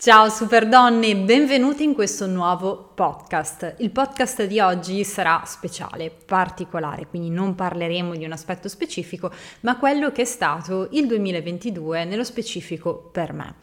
Ciao 0.00 0.28
super 0.28 0.68
donne, 0.68 1.16
benvenute 1.16 1.82
in 1.82 1.92
questo 1.92 2.28
nuovo 2.28 2.92
podcast. 2.94 3.74
Il 3.78 3.90
podcast 3.90 4.44
di 4.44 4.60
oggi 4.60 5.02
sarà 5.02 5.42
speciale, 5.44 6.12
particolare, 6.24 7.08
quindi 7.08 7.30
non 7.30 7.56
parleremo 7.56 8.14
di 8.14 8.24
un 8.24 8.30
aspetto 8.30 8.68
specifico, 8.68 9.32
ma 9.62 9.76
quello 9.76 10.12
che 10.12 10.22
è 10.22 10.24
stato 10.24 10.86
il 10.92 11.08
2022 11.08 12.04
nello 12.04 12.22
specifico 12.22 13.10
per 13.10 13.32
me. 13.32 13.56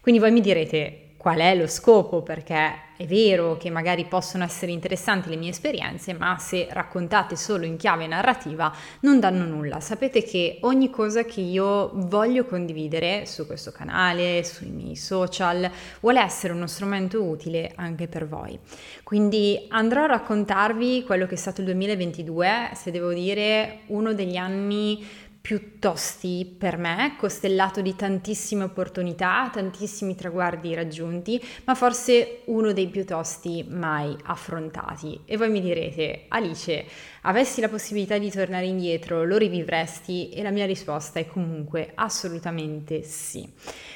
Quindi 0.00 0.18
voi 0.18 0.30
mi 0.30 0.40
direte, 0.40 1.11
qual 1.22 1.38
è 1.38 1.54
lo 1.54 1.68
scopo, 1.68 2.20
perché 2.20 2.74
è 2.96 3.06
vero 3.06 3.56
che 3.56 3.70
magari 3.70 4.06
possono 4.06 4.42
essere 4.42 4.72
interessanti 4.72 5.28
le 5.28 5.36
mie 5.36 5.50
esperienze, 5.50 6.14
ma 6.14 6.36
se 6.36 6.66
raccontate 6.68 7.36
solo 7.36 7.64
in 7.64 7.76
chiave 7.76 8.08
narrativa 8.08 8.74
non 9.02 9.20
danno 9.20 9.44
nulla. 9.44 9.78
Sapete 9.78 10.24
che 10.24 10.58
ogni 10.62 10.90
cosa 10.90 11.24
che 11.24 11.40
io 11.40 11.92
voglio 11.94 12.44
condividere 12.44 13.24
su 13.26 13.46
questo 13.46 13.70
canale, 13.70 14.42
sui 14.42 14.70
miei 14.70 14.96
social, 14.96 15.70
vuole 16.00 16.20
essere 16.20 16.54
uno 16.54 16.66
strumento 16.66 17.22
utile 17.22 17.70
anche 17.76 18.08
per 18.08 18.26
voi. 18.26 18.58
Quindi 19.04 19.66
andrò 19.68 20.02
a 20.02 20.06
raccontarvi 20.06 21.04
quello 21.04 21.26
che 21.26 21.34
è 21.34 21.38
stato 21.38 21.60
il 21.60 21.66
2022, 21.66 22.70
se 22.74 22.90
devo 22.90 23.12
dire 23.12 23.82
uno 23.86 24.12
degli 24.12 24.36
anni 24.36 25.30
più 25.42 25.80
tosti 25.80 26.54
per 26.56 26.76
me, 26.76 27.16
costellato 27.18 27.80
di 27.80 27.96
tantissime 27.96 28.62
opportunità, 28.62 29.50
tantissimi 29.52 30.14
traguardi 30.14 30.72
raggiunti, 30.72 31.44
ma 31.64 31.74
forse 31.74 32.42
uno 32.44 32.72
dei 32.72 32.86
più 32.86 33.04
tosti 33.04 33.66
mai 33.68 34.16
affrontati. 34.22 35.22
E 35.24 35.36
voi 35.36 35.50
mi 35.50 35.60
direte, 35.60 36.26
Alice, 36.28 36.86
avessi 37.22 37.60
la 37.60 37.68
possibilità 37.68 38.18
di 38.18 38.30
tornare 38.30 38.66
indietro, 38.66 39.24
lo 39.24 39.36
rivivresti? 39.36 40.30
E 40.30 40.44
la 40.44 40.50
mia 40.50 40.64
risposta 40.64 41.18
è 41.18 41.26
comunque 41.26 41.90
assolutamente 41.96 43.02
sì. 43.02 43.46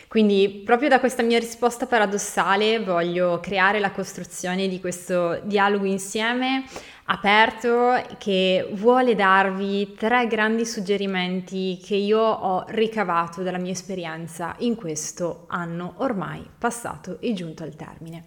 Quindi 0.08 0.62
proprio 0.64 0.88
da 0.88 0.98
questa 0.98 1.22
mia 1.22 1.38
risposta 1.38 1.86
paradossale 1.86 2.80
voglio 2.80 3.38
creare 3.38 3.78
la 3.78 3.92
costruzione 3.92 4.66
di 4.66 4.80
questo 4.80 5.40
dialogo 5.44 5.84
insieme 5.84 6.64
aperto 7.06 8.02
che 8.18 8.68
vuole 8.72 9.14
darvi 9.14 9.94
tre 9.94 10.26
grandi 10.26 10.66
suggerimenti 10.66 11.80
che 11.82 11.94
io 11.94 12.20
ho 12.20 12.64
ricavato 12.68 13.42
dalla 13.42 13.58
mia 13.58 13.72
esperienza 13.72 14.54
in 14.58 14.74
questo 14.74 15.44
anno 15.48 15.94
ormai 15.98 16.44
passato 16.58 17.18
e 17.20 17.32
giunto 17.32 17.62
al 17.62 17.76
termine. 17.76 18.24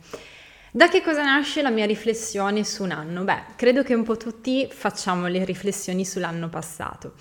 Da 0.71 0.87
che 0.87 1.01
cosa 1.01 1.23
nasce 1.23 1.61
la 1.61 1.71
mia 1.71 1.85
riflessione 1.85 2.63
su 2.63 2.83
un 2.83 2.91
anno? 2.91 3.23
Beh, 3.23 3.41
credo 3.55 3.81
che 3.81 3.95
un 3.95 4.03
po' 4.03 4.17
tutti 4.17 4.67
facciamo 4.69 5.27
le 5.27 5.43
riflessioni 5.43 6.05
sull'anno 6.05 6.47
passato. 6.47 7.13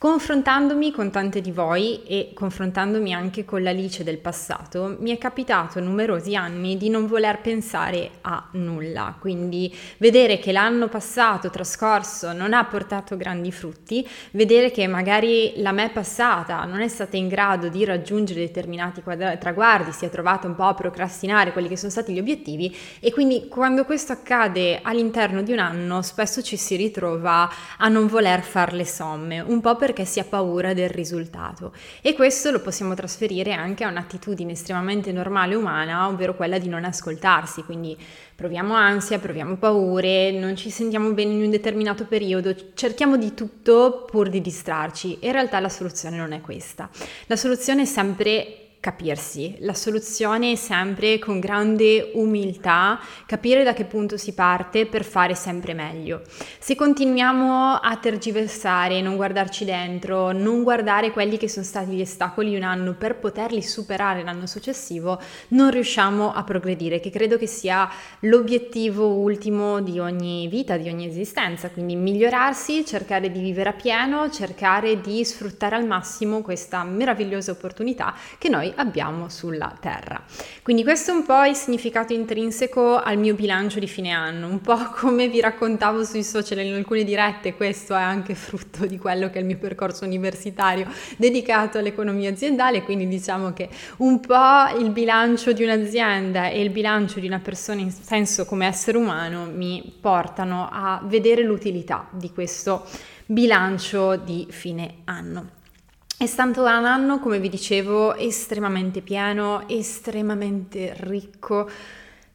Confrontandomi 0.00 0.92
con 0.92 1.10
tante 1.10 1.42
di 1.42 1.52
voi 1.52 2.02
e 2.04 2.30
confrontandomi 2.32 3.12
anche 3.12 3.44
con 3.44 3.62
l'Alice 3.62 4.02
del 4.02 4.16
passato, 4.16 4.96
mi 4.98 5.10
è 5.10 5.18
capitato 5.18 5.78
numerosi 5.78 6.34
anni 6.34 6.78
di 6.78 6.88
non 6.88 7.06
voler 7.06 7.42
pensare 7.42 8.12
a 8.22 8.48
nulla, 8.52 9.14
quindi 9.20 9.70
vedere 9.98 10.38
che 10.38 10.52
l'anno 10.52 10.88
passato 10.88 11.50
trascorso 11.50 12.32
non 12.32 12.54
ha 12.54 12.64
portato 12.64 13.18
grandi 13.18 13.52
frutti, 13.52 14.08
vedere 14.30 14.70
che 14.70 14.86
magari 14.86 15.52
la 15.56 15.72
me 15.72 15.90
passata 15.90 16.64
non 16.64 16.80
è 16.80 16.88
stata 16.88 17.18
in 17.18 17.28
grado 17.28 17.68
di 17.68 17.84
raggiungere 17.84 18.40
determinati 18.40 19.02
quadra- 19.02 19.36
traguardi, 19.36 19.92
si 19.92 20.06
è 20.06 20.08
trovata 20.08 20.46
un 20.46 20.54
po' 20.54 20.64
a 20.64 20.72
procrastinare 20.72 21.52
quelli 21.52 21.68
che 21.68 21.76
sono 21.76 21.90
stati 21.90 22.14
gli 22.14 22.18
obiettivi 22.18 22.74
e 23.00 23.12
quindi 23.12 23.48
quando 23.48 23.84
questo 23.84 24.12
accade 24.12 24.80
all'interno 24.82 25.42
di 25.42 25.52
un 25.52 25.58
anno 25.58 26.00
spesso 26.00 26.40
ci 26.40 26.56
si 26.56 26.74
ritrova 26.76 27.50
a 27.76 27.88
non 27.88 28.06
voler 28.06 28.40
fare 28.40 28.74
le 28.74 28.86
somme, 28.86 29.40
un 29.40 29.60
po' 29.60 29.76
per 29.76 29.88
perché 29.90 30.04
si 30.04 30.20
ha 30.20 30.24
paura 30.24 30.72
del 30.72 30.88
risultato 30.88 31.72
e 32.00 32.14
questo 32.14 32.50
lo 32.50 32.60
possiamo 32.60 32.94
trasferire 32.94 33.52
anche 33.52 33.84
a 33.84 33.88
un'attitudine 33.88 34.52
estremamente 34.52 35.10
normale 35.12 35.54
umana, 35.56 36.06
ovvero 36.06 36.34
quella 36.34 36.58
di 36.58 36.68
non 36.68 36.84
ascoltarsi, 36.84 37.62
quindi 37.64 37.96
proviamo 38.34 38.74
ansia, 38.74 39.18
proviamo 39.18 39.56
paure, 39.56 40.30
non 40.30 40.56
ci 40.56 40.70
sentiamo 40.70 41.12
bene 41.12 41.32
in 41.32 41.42
un 41.42 41.50
determinato 41.50 42.06
periodo, 42.06 42.54
cerchiamo 42.74 43.16
di 43.16 43.34
tutto 43.34 44.04
pur 44.08 44.28
di 44.28 44.40
distrarci 44.40 45.18
in 45.20 45.32
realtà 45.32 45.58
la 45.60 45.68
soluzione 45.68 46.16
non 46.16 46.32
è 46.32 46.40
questa. 46.40 46.88
La 47.26 47.36
soluzione 47.36 47.82
è 47.82 47.86
sempre 47.86 48.59
capirsi. 48.80 49.56
La 49.60 49.74
soluzione 49.74 50.52
è 50.52 50.54
sempre 50.54 51.18
con 51.18 51.38
grande 51.38 52.12
umiltà 52.14 52.98
capire 53.26 53.62
da 53.62 53.74
che 53.74 53.84
punto 53.84 54.16
si 54.16 54.32
parte 54.32 54.86
per 54.86 55.04
fare 55.04 55.34
sempre 55.34 55.74
meglio. 55.74 56.22
Se 56.58 56.74
continuiamo 56.74 57.74
a 57.74 57.96
tergiversare, 57.98 59.02
non 59.02 59.16
guardarci 59.16 59.66
dentro, 59.66 60.32
non 60.32 60.62
guardare 60.62 61.10
quelli 61.10 61.36
che 61.36 61.48
sono 61.48 61.64
stati 61.64 61.90
gli 61.90 62.00
ostacoli 62.00 62.56
un 62.56 62.62
anno 62.62 62.94
per 62.94 63.16
poterli 63.16 63.62
superare 63.62 64.24
l'anno 64.24 64.46
successivo, 64.46 65.20
non 65.48 65.70
riusciamo 65.70 66.32
a 66.32 66.42
progredire, 66.42 67.00
che 67.00 67.10
credo 67.10 67.36
che 67.36 67.46
sia 67.46 67.86
l'obiettivo 68.20 69.08
ultimo 69.08 69.82
di 69.82 69.98
ogni 69.98 70.48
vita, 70.48 70.78
di 70.78 70.88
ogni 70.88 71.06
esistenza, 71.06 71.68
quindi 71.68 71.96
migliorarsi, 71.96 72.86
cercare 72.86 73.30
di 73.30 73.40
vivere 73.40 73.68
a 73.68 73.74
pieno, 73.74 74.30
cercare 74.30 75.02
di 75.02 75.22
sfruttare 75.22 75.76
al 75.76 75.86
massimo 75.86 76.40
questa 76.40 76.82
meravigliosa 76.82 77.50
opportunità 77.50 78.14
che 78.38 78.48
noi 78.48 78.69
abbiamo 78.76 79.28
sulla 79.28 79.74
Terra. 79.78 80.22
Quindi 80.62 80.82
questo 80.82 81.10
è 81.10 81.14
un 81.14 81.24
po' 81.24 81.44
il 81.44 81.54
significato 81.54 82.12
intrinseco 82.12 82.96
al 82.96 83.18
mio 83.18 83.34
bilancio 83.34 83.78
di 83.78 83.86
fine 83.86 84.10
anno, 84.10 84.46
un 84.46 84.60
po' 84.60 84.78
come 84.96 85.28
vi 85.28 85.40
raccontavo 85.40 86.04
sui 86.04 86.22
social 86.22 86.60
in 86.60 86.74
alcune 86.74 87.04
dirette, 87.04 87.54
questo 87.54 87.94
è 87.94 88.00
anche 88.00 88.34
frutto 88.34 88.86
di 88.86 88.98
quello 88.98 89.30
che 89.30 89.38
è 89.38 89.40
il 89.40 89.46
mio 89.46 89.58
percorso 89.58 90.04
universitario 90.04 90.86
dedicato 91.16 91.78
all'economia 91.78 92.30
aziendale, 92.30 92.82
quindi 92.82 93.08
diciamo 93.08 93.52
che 93.52 93.68
un 93.98 94.20
po' 94.20 94.78
il 94.78 94.90
bilancio 94.90 95.52
di 95.52 95.62
un'azienda 95.62 96.48
e 96.48 96.60
il 96.60 96.70
bilancio 96.70 97.20
di 97.20 97.26
una 97.26 97.40
persona 97.40 97.80
in 97.80 97.90
senso 97.90 98.44
come 98.44 98.66
essere 98.66 98.96
umano 98.96 99.50
mi 99.52 99.92
portano 100.00 100.68
a 100.70 101.00
vedere 101.04 101.42
l'utilità 101.42 102.08
di 102.10 102.30
questo 102.30 102.86
bilancio 103.26 104.16
di 104.16 104.46
fine 104.50 104.96
anno. 105.04 105.58
È 106.20 106.26
stato 106.26 106.60
un 106.60 106.66
anno, 106.66 107.18
come 107.18 107.40
vi 107.40 107.48
dicevo, 107.48 108.14
estremamente 108.14 109.00
pieno, 109.00 109.66
estremamente 109.66 110.92
ricco 110.98 111.66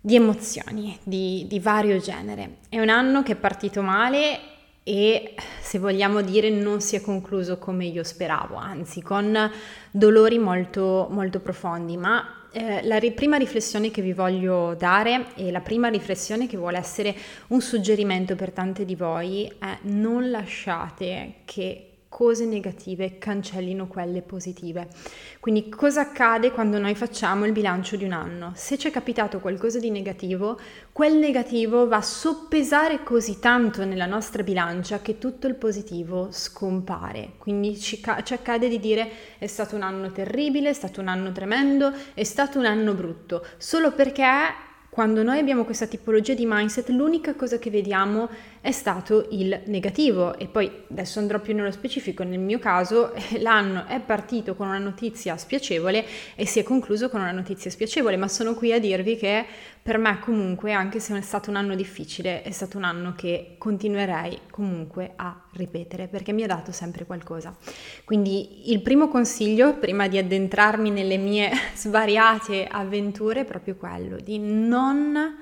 di 0.02 0.16
emozioni 0.16 0.98
di, 1.04 1.46
di, 1.48 1.60
vario 1.60 2.00
genere. 2.00 2.58
È 2.68 2.80
un 2.80 2.90
anno 2.90 3.22
che 3.22 3.34
è 3.34 3.36
partito 3.36 3.84
male 3.84 4.40
e, 4.82 5.36
se 5.62 5.78
vogliamo 5.78 6.22
dire, 6.22 6.50
non 6.50 6.82
si 6.82 6.96
è 6.96 7.02
concluso 7.02 7.60
come 7.60 7.86
io 7.86 8.04
speravo, 8.04 8.56
anzi 8.56 9.04
con 9.04 9.52
dolori 9.92 10.40
molto, 10.40 11.08
molto 11.12 11.40
profondi, 11.40 11.96
ma 11.96 12.48
eh, 12.54 12.84
la 12.88 12.98
ri- 12.98 13.12
prima 13.12 13.38
riflessione 13.38 13.92
che 13.92 14.02
vi 14.02 14.14
voglio 14.14 14.74
dare 14.74 15.28
e 15.36 15.52
la 15.52 15.62
prima 15.62 15.90
riflessione 15.90 16.48
che 16.48 16.58
vuole 16.58 16.80
essere 16.80 17.16
un 17.50 17.62
suggerimento 17.62 18.36
per 18.36 18.50
tante 18.50 18.84
di 18.84 18.96
voi 18.96 19.46
è 19.60 19.78
non 19.82 20.32
lasciate 20.32 21.42
che 21.46 21.90
cose 22.16 22.46
negative 22.46 23.18
cancellino 23.18 23.88
quelle 23.88 24.22
positive. 24.22 24.88
Quindi 25.42 25.68
cosa 25.68 26.00
accade 26.00 26.52
quando 26.52 26.80
noi 26.80 26.96
facciamo 26.96 27.44
il 27.44 27.52
bilancio 27.52 27.98
di 27.98 28.06
un 28.06 28.14
anno? 28.14 28.54
Se 28.56 28.78
ci 28.78 28.88
è 28.88 28.92
capitato 28.92 29.42
qualcosa 29.42 29.80
di 29.80 29.90
negativo, 29.90 30.58
quel 30.94 31.18
negativo 31.18 31.90
va 31.90 31.98
a 31.98 32.02
soppesare 32.02 33.04
così 33.04 33.40
tanto 33.40 33.84
nella 33.84 34.06
nostra 34.06 34.44
bilancia 34.44 35.02
che 35.02 35.18
tutto 35.18 35.48
il 35.48 35.56
positivo 35.56 36.30
scompare. 36.32 37.34
Quindi 37.38 37.78
ci, 37.78 38.02
ci 38.24 38.34
accade 38.34 38.70
di 38.70 38.80
dire 38.80 39.10
è 39.38 39.48
stato 39.48 39.76
un 39.76 39.82
anno 39.82 40.10
terribile, 40.14 40.70
è 40.70 40.74
stato 40.74 41.02
un 41.02 41.10
anno 41.10 41.34
tremendo, 41.34 41.92
è 42.14 42.24
stato 42.24 42.60
un 42.60 42.66
anno 42.66 42.94
brutto, 42.94 43.46
solo 43.58 43.92
perché 43.92 44.24
quando 44.96 45.24
noi 45.24 45.40
abbiamo 45.40 45.66
questa 45.66 45.88
tipologia 45.88 46.34
di 46.34 46.46
mindset, 46.48 46.88
l'unica 46.88 47.36
cosa 47.36 47.60
che 47.60 47.70
vediamo 47.70 48.30
è 48.62 48.72
stato 48.72 49.28
il 49.32 49.64
negativo. 49.66 50.38
E 50.38 50.48
poi 50.48 50.72
adesso 50.90 51.20
andrò 51.20 51.42
più 51.42 51.54
nello 51.54 51.72
specifico. 51.72 52.24
Nel 52.24 52.40
mio 52.40 52.60
caso, 52.60 53.12
l'anno 53.40 53.88
è 53.88 54.00
partito 54.00 54.56
con 54.56 54.68
una 54.68 54.78
notizia 54.78 55.36
spiacevole 55.36 56.06
e 56.36 56.46
si 56.46 56.60
è 56.60 56.64
concluso 56.64 57.10
con 57.10 57.20
una 57.20 57.34
notizia 57.34 57.70
spiacevole, 57.70 58.16
ma 58.16 58.30
sono 58.30 58.54
qui 58.54 58.72
a 58.72 58.80
dirvi 58.80 59.18
che 59.18 59.46
per 59.86 60.00
me 60.00 60.18
comunque, 60.18 60.72
anche 60.72 61.00
se 61.00 61.16
è 61.16 61.22
stato 61.22 61.52
un 61.52 61.58
anno 61.58 61.76
difficile, 61.76 62.42
è 62.42 62.50
stato 62.50 62.76
un 62.76 62.86
anno 62.86 63.14
che 63.16 63.54
continuerei 63.60 64.40
comunque 64.50 65.14
a 65.16 65.40
ripetere 65.52 66.08
perché 66.08 66.34
mi 66.34 66.42
ha 66.42 66.48
dato 66.48 66.72
sempre 66.72 67.06
qualcosa. 67.06 67.56
Quindi 68.04 68.72
il 68.72 68.82
primo 68.82 69.10
consiglio, 69.10 69.76
prima 69.78 70.08
di 70.08 70.18
addentrarmi 70.18 70.90
nelle 70.90 71.18
mie 71.18 71.52
svariate 71.78 72.66
avventure, 72.66 73.42
è 73.42 73.46
proprio 73.46 73.76
quello 73.76 74.18
di 74.18 74.40
non 74.40 75.38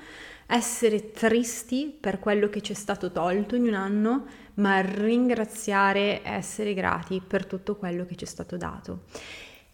essere 0.45 1.11
tristi 1.11 1.95
per 1.97 2.19
quello 2.19 2.49
che 2.49 2.59
ci 2.59 2.73
è 2.73 2.75
stato 2.75 3.13
tolto 3.13 3.55
in 3.55 3.65
un 3.65 3.75
anno, 3.75 4.25
ma 4.55 4.81
ringraziare 4.81 6.21
e 6.21 6.31
essere 6.31 6.73
grati 6.73 7.21
per 7.25 7.45
tutto 7.45 7.77
quello 7.77 8.05
che 8.05 8.15
ci 8.15 8.25
è 8.25 8.27
stato 8.27 8.57
dato. 8.57 9.03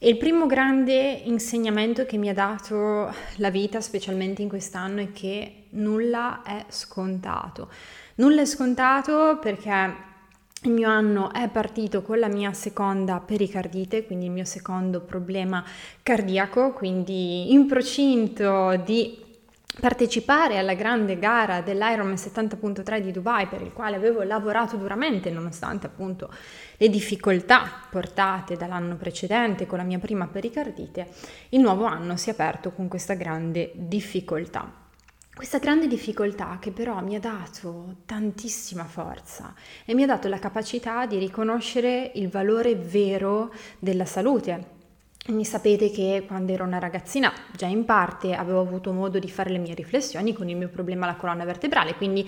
E 0.02 0.08
il 0.08 0.16
primo 0.16 0.46
grande 0.46 0.96
insegnamento 1.26 2.06
che 2.06 2.16
mi 2.16 2.30
ha 2.30 2.34
dato 2.34 3.14
la 3.36 3.50
vita, 3.50 3.82
specialmente 3.82 4.42
in 4.42 4.48
quest'anno, 4.48 5.02
è 5.02 5.12
che 5.12 5.64
nulla 5.72 6.42
è 6.42 6.64
scontato. 6.70 7.68
Nulla 8.16 8.40
è 8.40 8.46
scontato 8.46 9.40
perché 9.42 9.94
il 10.64 10.72
mio 10.72 10.88
anno 10.88 11.34
è 11.34 11.50
partito 11.50 12.02
con 12.02 12.18
la 12.18 12.30
mia 12.30 12.54
seconda 12.54 13.20
pericardite, 13.20 14.06
quindi 14.06 14.28
il 14.28 14.32
mio 14.32 14.46
secondo 14.46 15.02
problema 15.02 15.66
cardiaco, 16.02 16.72
quindi 16.72 17.52
in 17.52 17.66
procinto 17.68 18.78
di 18.78 19.29
partecipare 19.80 20.58
alla 20.58 20.74
grande 20.74 21.18
gara 21.18 21.62
dell'Ironman 21.62 22.16
70.3 22.16 23.00
di 23.00 23.12
Dubai 23.12 23.48
per 23.48 23.62
il 23.62 23.72
quale 23.72 23.96
avevo 23.96 24.24
lavorato 24.24 24.76
duramente 24.76 25.30
nonostante 25.30 25.88
appunto 25.88 26.32
le 26.78 26.90
difficoltà 26.90 27.70
portate 27.90 28.58
dall'anno 28.58 28.96
precedente 28.96 29.66
con 29.66 29.78
la 29.78 29.84
mia 29.84 30.00
prima 30.00 30.28
pericardite, 30.28 31.08
il 31.50 31.62
nuovo 31.62 31.86
anno 31.86 32.18
si 32.18 32.30
è 32.30 32.34
aperto 32.34 32.72
con 32.72 32.88
questa 32.88 33.14
grande 33.14 33.72
difficoltà. 33.76 34.88
Questa 35.34 35.60
grande 35.60 35.88
difficoltà 35.88 36.58
che 36.60 36.72
però 36.72 37.02
mi 37.02 37.16
ha 37.16 37.20
dato 37.20 38.00
tantissima 38.06 38.84
forza 38.84 39.54
e 39.86 39.94
mi 39.94 40.04
ha 40.04 40.06
dato 40.06 40.28
la 40.28 40.40
capacità 40.40 41.06
di 41.06 41.18
riconoscere 41.18 42.12
il 42.16 42.28
valore 42.28 42.76
vero 42.76 43.54
della 43.80 44.04
salute, 44.04 44.79
quindi 45.30 45.46
sapete 45.46 45.92
che 45.92 46.24
quando 46.26 46.54
ero 46.54 46.64
una 46.64 46.80
ragazzina, 46.80 47.32
già 47.56 47.68
in 47.68 47.86
parte 47.86 48.34
avevo 48.34 48.62
avuto 48.62 48.92
modo 48.92 49.20
di 49.20 49.30
fare 49.30 49.52
le 49.52 49.60
mie 49.60 49.76
riflessioni 49.76 50.34
con 50.34 50.50
il 50.50 50.58
mio 50.58 50.70
problema 50.70 51.06
alla 51.06 51.18
colonna 51.18 51.46
vertebrale, 51.46 51.94
quindi 51.94 52.28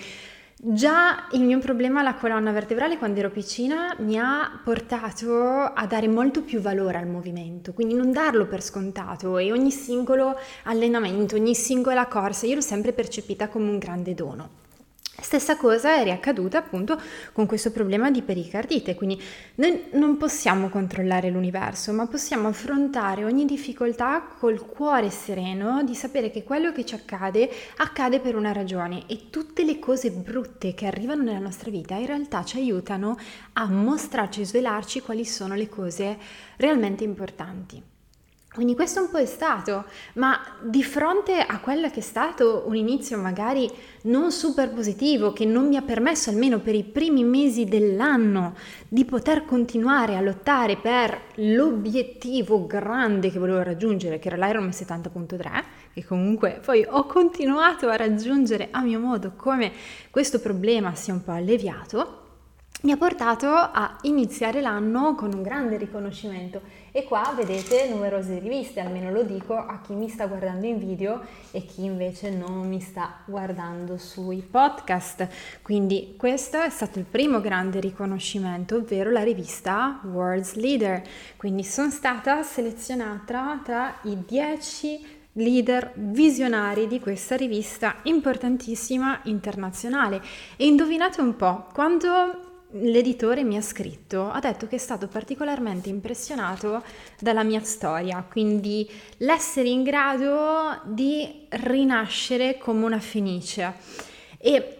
già 0.56 1.28
il 1.32 1.42
mio 1.42 1.58
problema 1.58 2.02
alla 2.02 2.14
colonna 2.14 2.52
vertebrale 2.52 3.00
quando 3.00 3.18
ero 3.18 3.32
piccina 3.32 3.96
mi 4.02 4.20
ha 4.20 4.62
portato 4.64 5.34
a 5.74 5.88
dare 5.88 6.08
molto 6.08 6.44
più 6.44 6.60
valore 6.60 7.00
al 7.00 7.08
movimento, 7.08 7.74
quindi 7.74 7.96
non 7.96 8.12
darlo 8.12 8.46
per 8.46 8.62
scontato. 8.62 9.40
E 9.40 9.52
ogni 9.52 9.72
singolo 9.72 10.38
allenamento, 10.66 11.36
ogni 11.36 11.56
singola 11.56 12.06
corsa, 12.06 12.46
io 12.46 12.54
l'ho 12.54 12.62
sempre 12.62 12.94
percepita 12.94 13.48
come 13.48 13.68
un 13.68 13.80
grande 13.80 14.14
dono. 14.14 14.50
Stessa 15.22 15.56
cosa 15.56 15.96
è 15.96 16.04
riaccaduta 16.04 16.58
appunto 16.58 17.00
con 17.32 17.46
questo 17.46 17.72
problema 17.72 18.10
di 18.10 18.24
pericardite, 18.24 18.96
quindi 18.96 19.22
noi 19.56 19.86
non 19.92 20.18
possiamo 20.18 20.68
controllare 20.68 21.30
l'universo, 21.30 21.94
ma 21.94 22.08
possiamo 22.08 22.48
affrontare 22.48 23.24
ogni 23.24 23.46
difficoltà 23.46 24.28
col 24.40 24.66
cuore 24.66 25.12
sereno 25.12 25.84
di 25.84 25.94
sapere 25.94 26.32
che 26.32 26.44
quello 26.44 26.72
che 26.72 26.86
ci 26.86 26.96
accade 26.96 27.50
accade 27.78 28.20
per 28.20 28.36
una 28.36 28.52
ragione 28.52 29.04
e 29.08 29.30
tutte 29.30 29.64
le 29.64 29.78
cose 29.78 30.10
brutte 30.10 30.74
che 30.74 30.88
arrivano 30.88 31.24
nella 31.24 31.40
nostra 31.40 31.70
vita 31.70 31.96
in 31.96 32.08
realtà 32.08 32.44
ci 32.44 32.58
aiutano 32.58 33.18
a 33.54 33.68
mostrarci 33.68 34.42
e 34.42 34.46
svelarci 34.46 35.02
quali 35.02 35.24
sono 35.24 35.54
le 35.54 35.70
cose 35.70 36.18
realmente 36.58 37.04
importanti. 37.04 37.91
Quindi 38.54 38.76
questo 38.76 39.00
un 39.00 39.10
po' 39.10 39.18
è 39.18 39.26
stato, 39.26 39.86
ma 40.16 40.38
di 40.62 40.84
fronte 40.84 41.40
a 41.40 41.62
quello 41.62 41.90
che 41.90 42.00
è 42.00 42.04
stato 42.04 42.66
un 42.66 42.76
inizio 42.76 43.18
magari 43.18 43.72
non 44.04 44.30
super 44.34 44.74
positivo, 44.74 45.32
che 45.32 45.46
non 45.46 45.70
mi 45.70 45.78
ha 45.78 45.82
permesso 45.82 46.30
almeno 46.30 46.60
per 46.60 46.76
i 46.76 46.84
primi 46.84 47.24
mesi 47.24 47.64
dell'anno 47.64 48.56
di 48.90 49.06
poter 49.06 49.46
continuare 49.46 50.18
a 50.18 50.22
lottare 50.22 50.76
per 50.76 51.18
l'obiettivo 51.36 52.68
grande 52.68 53.32
che 53.32 53.40
volevo 53.40 53.64
raggiungere, 53.64 54.20
che 54.20 54.28
era 54.28 54.46
l'Ironman 54.46 54.72
70.3, 54.72 55.64
che 55.94 56.04
comunque 56.04 56.60
poi 56.62 56.86
ho 56.86 57.06
continuato 57.06 57.88
a 57.88 57.96
raggiungere 57.96 58.68
a 58.72 58.82
mio 58.82 59.00
modo 59.00 59.32
come 59.38 59.72
questo 60.10 60.42
problema 60.42 60.94
sia 60.94 61.14
un 61.14 61.24
po' 61.24 61.32
alleviato, 61.32 62.21
mi 62.84 62.92
ha 62.92 62.98
portato 62.98 63.48
a 63.48 63.98
iniziare 64.02 64.60
l'anno 64.60 65.14
con 65.14 65.32
un 65.34 65.44
grande 65.44 65.78
riconoscimento 65.78 66.62
e 66.92 67.04
qua 67.04 67.32
vedete 67.36 67.88
numerose 67.88 68.40
riviste, 68.40 68.80
almeno 68.80 69.12
lo 69.12 69.22
dico 69.22 69.56
a 69.56 69.82
chi 69.86 69.94
mi 69.94 70.10
sta 70.10 70.26
guardando 70.26 70.66
in 70.66 70.80
video 70.80 71.22
e 71.52 71.64
chi 71.64 71.84
invece 71.84 72.32
non 72.32 72.68
mi 72.68 72.80
sta 72.80 73.20
guardando 73.26 73.98
sui 73.98 74.42
podcast. 74.42 75.28
Quindi 75.62 76.16
questo 76.18 76.60
è 76.60 76.70
stato 76.70 76.98
il 76.98 77.06
primo 77.06 77.40
grande 77.40 77.80
riconoscimento, 77.80 78.78
ovvero 78.78 79.12
la 79.12 79.24
rivista 79.24 80.00
World's 80.04 80.56
Leader. 80.56 81.04
Quindi 81.38 81.64
sono 81.64 81.92
stata 81.92 82.42
selezionata 82.42 83.62
tra 83.64 84.00
i 84.04 84.18
10 84.26 85.20
leader 85.34 85.94
visionari 85.96 86.88
di 86.88 87.00
questa 87.00 87.38
rivista 87.38 87.98
importantissima 88.04 89.22
internazionale. 89.26 90.20
E 90.58 90.66
indovinate 90.66 91.22
un 91.22 91.36
po', 91.36 91.68
quando 91.72 92.50
l'editore 92.74 93.44
mi 93.44 93.58
ha 93.58 93.62
scritto, 93.62 94.30
ha 94.30 94.40
detto 94.40 94.68
che 94.68 94.76
è 94.76 94.80
stato 94.80 95.08
particolarmente 95.08 95.90
impressionato 95.90 96.84
dalla 97.20 97.44
mia 97.44 97.62
storia, 97.62 98.26
quindi 98.30 98.90
l'essere 99.18 99.70
in 99.70 99.84
grado 99.84 100.80
di 100.86 101.48
rinascere 101.50 102.58
come 102.58 102.86
una 102.86 103.00
fenice. 103.00 103.74
E 104.38 104.78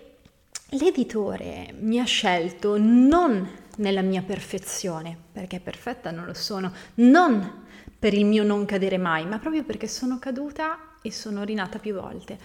l'editore 0.70 1.74
mi 1.80 2.00
ha 2.00 2.06
scelto 2.06 2.78
non 2.78 3.60
nella 3.78 4.02
mia 4.02 4.22
perfezione, 4.22 5.18
perché 5.32 5.60
perfetta 5.60 6.12
non 6.12 6.26
lo 6.26 6.34
sono, 6.34 6.72
non 6.96 7.66
per 7.98 8.14
il 8.14 8.26
mio 8.26 8.44
non 8.44 8.66
cadere 8.66 8.98
mai, 8.98 9.26
ma 9.26 9.40
proprio 9.40 9.64
perché 9.64 9.88
sono 9.88 10.18
caduta 10.20 10.96
e 11.02 11.12
sono 11.12 11.44
rinata 11.44 11.80
più 11.80 11.94
volte. 11.94 12.38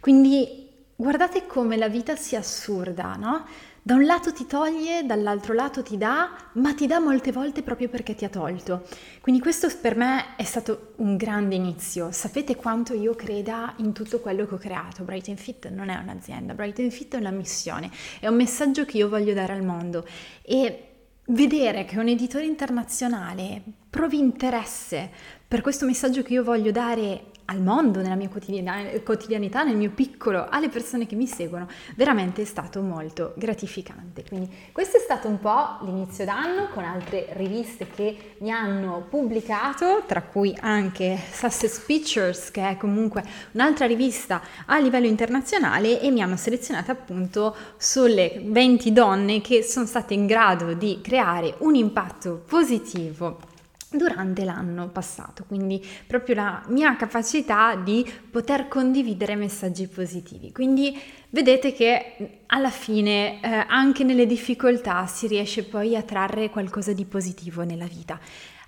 Quindi 0.00 0.68
guardate 0.96 1.46
come 1.46 1.76
la 1.76 1.88
vita 1.88 2.16
sia 2.16 2.38
assurda, 2.38 3.14
no? 3.16 3.44
Da 3.86 3.92
un 3.92 4.06
lato 4.06 4.32
ti 4.32 4.46
toglie, 4.46 5.04
dall'altro 5.04 5.52
lato 5.52 5.82
ti 5.82 5.98
dà, 5.98 6.34
ma 6.52 6.72
ti 6.72 6.86
dà 6.86 7.00
molte 7.00 7.32
volte 7.32 7.62
proprio 7.62 7.90
perché 7.90 8.14
ti 8.14 8.24
ha 8.24 8.30
tolto. 8.30 8.86
Quindi 9.20 9.42
questo 9.42 9.68
per 9.78 9.94
me 9.94 10.36
è 10.36 10.44
stato 10.44 10.94
un 10.96 11.18
grande 11.18 11.54
inizio. 11.54 12.10
Sapete 12.10 12.56
quanto 12.56 12.94
io 12.94 13.14
creda 13.14 13.74
in 13.80 13.92
tutto 13.92 14.20
quello 14.20 14.46
che 14.46 14.54
ho 14.54 14.56
creato. 14.56 15.04
Bright 15.04 15.34
Fit 15.34 15.68
non 15.68 15.90
è 15.90 15.98
un'azienda, 15.98 16.54
Bright 16.54 16.88
Fit 16.88 17.16
è 17.16 17.18
una 17.18 17.30
missione, 17.30 17.90
è 18.20 18.26
un 18.26 18.36
messaggio 18.36 18.86
che 18.86 18.96
io 18.96 19.10
voglio 19.10 19.34
dare 19.34 19.52
al 19.52 19.62
mondo. 19.62 20.06
E 20.40 20.88
vedere 21.26 21.84
che 21.84 21.98
un 21.98 22.08
editore 22.08 22.46
internazionale 22.46 23.60
provi 23.90 24.18
interesse 24.18 25.10
per 25.46 25.60
questo 25.60 25.84
messaggio 25.84 26.22
che 26.22 26.32
io 26.32 26.42
voglio 26.42 26.70
dare 26.70 27.32
al 27.46 27.60
mondo, 27.60 28.00
nella 28.00 28.14
mia 28.14 28.28
quotidianità, 28.28 29.62
nel 29.62 29.76
mio 29.76 29.90
piccolo, 29.90 30.46
alle 30.48 30.68
persone 30.68 31.06
che 31.06 31.14
mi 31.14 31.26
seguono, 31.26 31.68
veramente 31.96 32.42
è 32.42 32.44
stato 32.44 32.80
molto 32.80 33.34
gratificante. 33.36 34.24
Quindi 34.26 34.50
questo 34.72 34.96
è 34.96 35.00
stato 35.00 35.28
un 35.28 35.38
po' 35.38 35.78
l'inizio 35.82 36.24
d'anno 36.24 36.68
con 36.72 36.84
altre 36.84 37.28
riviste 37.32 37.86
che 37.88 38.36
mi 38.38 38.50
hanno 38.50 39.06
pubblicato, 39.08 40.04
tra 40.06 40.22
cui 40.22 40.56
anche 40.60 41.18
Success 41.32 41.80
Pictures, 41.80 42.50
che 42.50 42.68
è 42.70 42.76
comunque 42.76 43.22
un'altra 43.52 43.86
rivista 43.86 44.40
a 44.66 44.78
livello 44.78 45.06
internazionale 45.06 46.00
e 46.00 46.10
mi 46.10 46.22
hanno 46.22 46.36
selezionata 46.36 46.92
appunto 46.92 47.54
sulle 47.76 48.40
20 48.42 48.92
donne 48.92 49.40
che 49.40 49.62
sono 49.62 49.86
state 49.86 50.14
in 50.14 50.26
grado 50.26 50.72
di 50.72 51.00
creare 51.02 51.56
un 51.58 51.74
impatto 51.74 52.42
positivo 52.46 53.52
durante 53.96 54.44
l'anno 54.44 54.88
passato, 54.88 55.44
quindi 55.46 55.84
proprio 56.06 56.34
la 56.34 56.62
mia 56.68 56.96
capacità 56.96 57.76
di 57.76 58.08
poter 58.30 58.68
condividere 58.68 59.34
messaggi 59.36 59.86
positivi. 59.86 60.52
Quindi 60.52 60.98
vedete 61.30 61.72
che 61.72 62.42
alla 62.46 62.70
fine 62.70 63.40
eh, 63.40 63.64
anche 63.68 64.04
nelle 64.04 64.26
difficoltà 64.26 65.06
si 65.06 65.26
riesce 65.26 65.64
poi 65.64 65.96
a 65.96 66.02
trarre 66.02 66.50
qualcosa 66.50 66.92
di 66.92 67.04
positivo 67.04 67.62
nella 67.62 67.86
vita. 67.86 68.18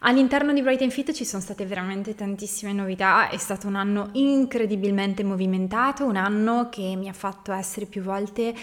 All'interno 0.01 0.53
di 0.53 0.63
Bright 0.63 0.87
Fit 0.89 1.13
ci 1.13 1.25
sono 1.25 1.43
state 1.43 1.65
veramente 1.65 2.15
tantissime 2.15 2.73
novità, 2.73 3.29
è 3.29 3.39
stato 3.39 3.67
un 3.67 3.77
anno 3.77 4.11
incredibilmente 4.13 5.25
movimentato, 5.25 6.05
un 6.05 6.17
anno 6.17 6.69
che 6.71 6.95
mi 6.97 7.09
ha 7.09 7.15
fatto 7.15 7.53
essere 7.53 7.87
più 7.87 8.03
volte 8.03 8.55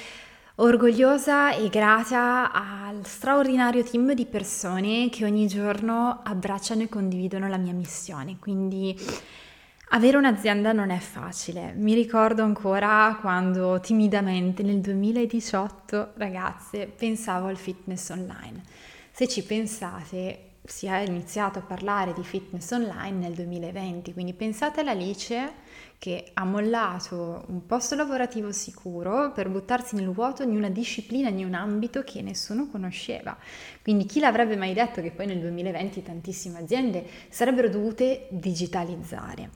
orgogliosa 0.56 1.56
e 1.56 1.68
grata 1.70 2.52
al 2.52 3.06
straordinario 3.06 3.84
team 3.84 4.14
di 4.14 4.26
persone 4.26 5.10
che 5.10 5.26
ogni 5.26 5.48
giorno 5.48 6.22
abbracciano 6.24 6.84
e 6.84 6.90
condividono 6.90 7.48
la 7.48 7.58
mia 7.58 7.74
missione. 7.74 8.38
Quindi 8.38 8.96
avere 9.90 10.18
un'azienda 10.18 10.72
non 10.72 10.92
è 10.92 11.00
facile. 11.00 11.74
Mi 11.76 11.96
ricordo 11.96 12.44
ancora 12.44 13.18
quando 13.20 13.80
timidamente 13.80 14.62
nel 14.62 14.80
2018, 14.80 16.12
ragazze, 16.18 16.86
pensavo 16.86 17.48
al 17.48 17.58
fitness 17.58 18.10
online. 18.10 18.62
Se 19.12 19.28
ci 19.28 19.44
pensate, 19.44 20.50
si 20.64 20.86
è 20.86 21.00
iniziato 21.00 21.60
a 21.60 21.64
parlare 21.64 22.14
di 22.14 22.24
fitness 22.24 22.70
online 22.72 23.18
nel 23.18 23.34
2020, 23.34 24.14
quindi 24.14 24.34
pensate 24.34 24.82
all'Alice 24.82 25.63
che 26.04 26.32
ha 26.34 26.44
mollato 26.44 27.46
un 27.48 27.66
posto 27.66 27.96
lavorativo 27.96 28.52
sicuro 28.52 29.32
per 29.32 29.48
buttarsi 29.48 29.96
nel 29.96 30.10
vuoto 30.10 30.44
di 30.44 30.54
una 30.54 30.68
disciplina, 30.68 31.32
di 31.32 31.46
un 31.46 31.54
ambito 31.54 32.04
che 32.04 32.22
nessuno 32.22 32.68
conosceva. 32.68 33.38
Quindi 33.82 34.04
chi 34.04 34.20
l'avrebbe 34.20 34.58
mai 34.58 34.74
detto 34.74 35.02
che 35.02 35.12
poi 35.12 35.28
nel 35.28 35.40
2020 35.40 36.04
tantissime 36.04 36.60
aziende 36.60 37.06
sarebbero 37.30 37.70
dovute 37.70 38.28
digitalizzare? 38.32 39.52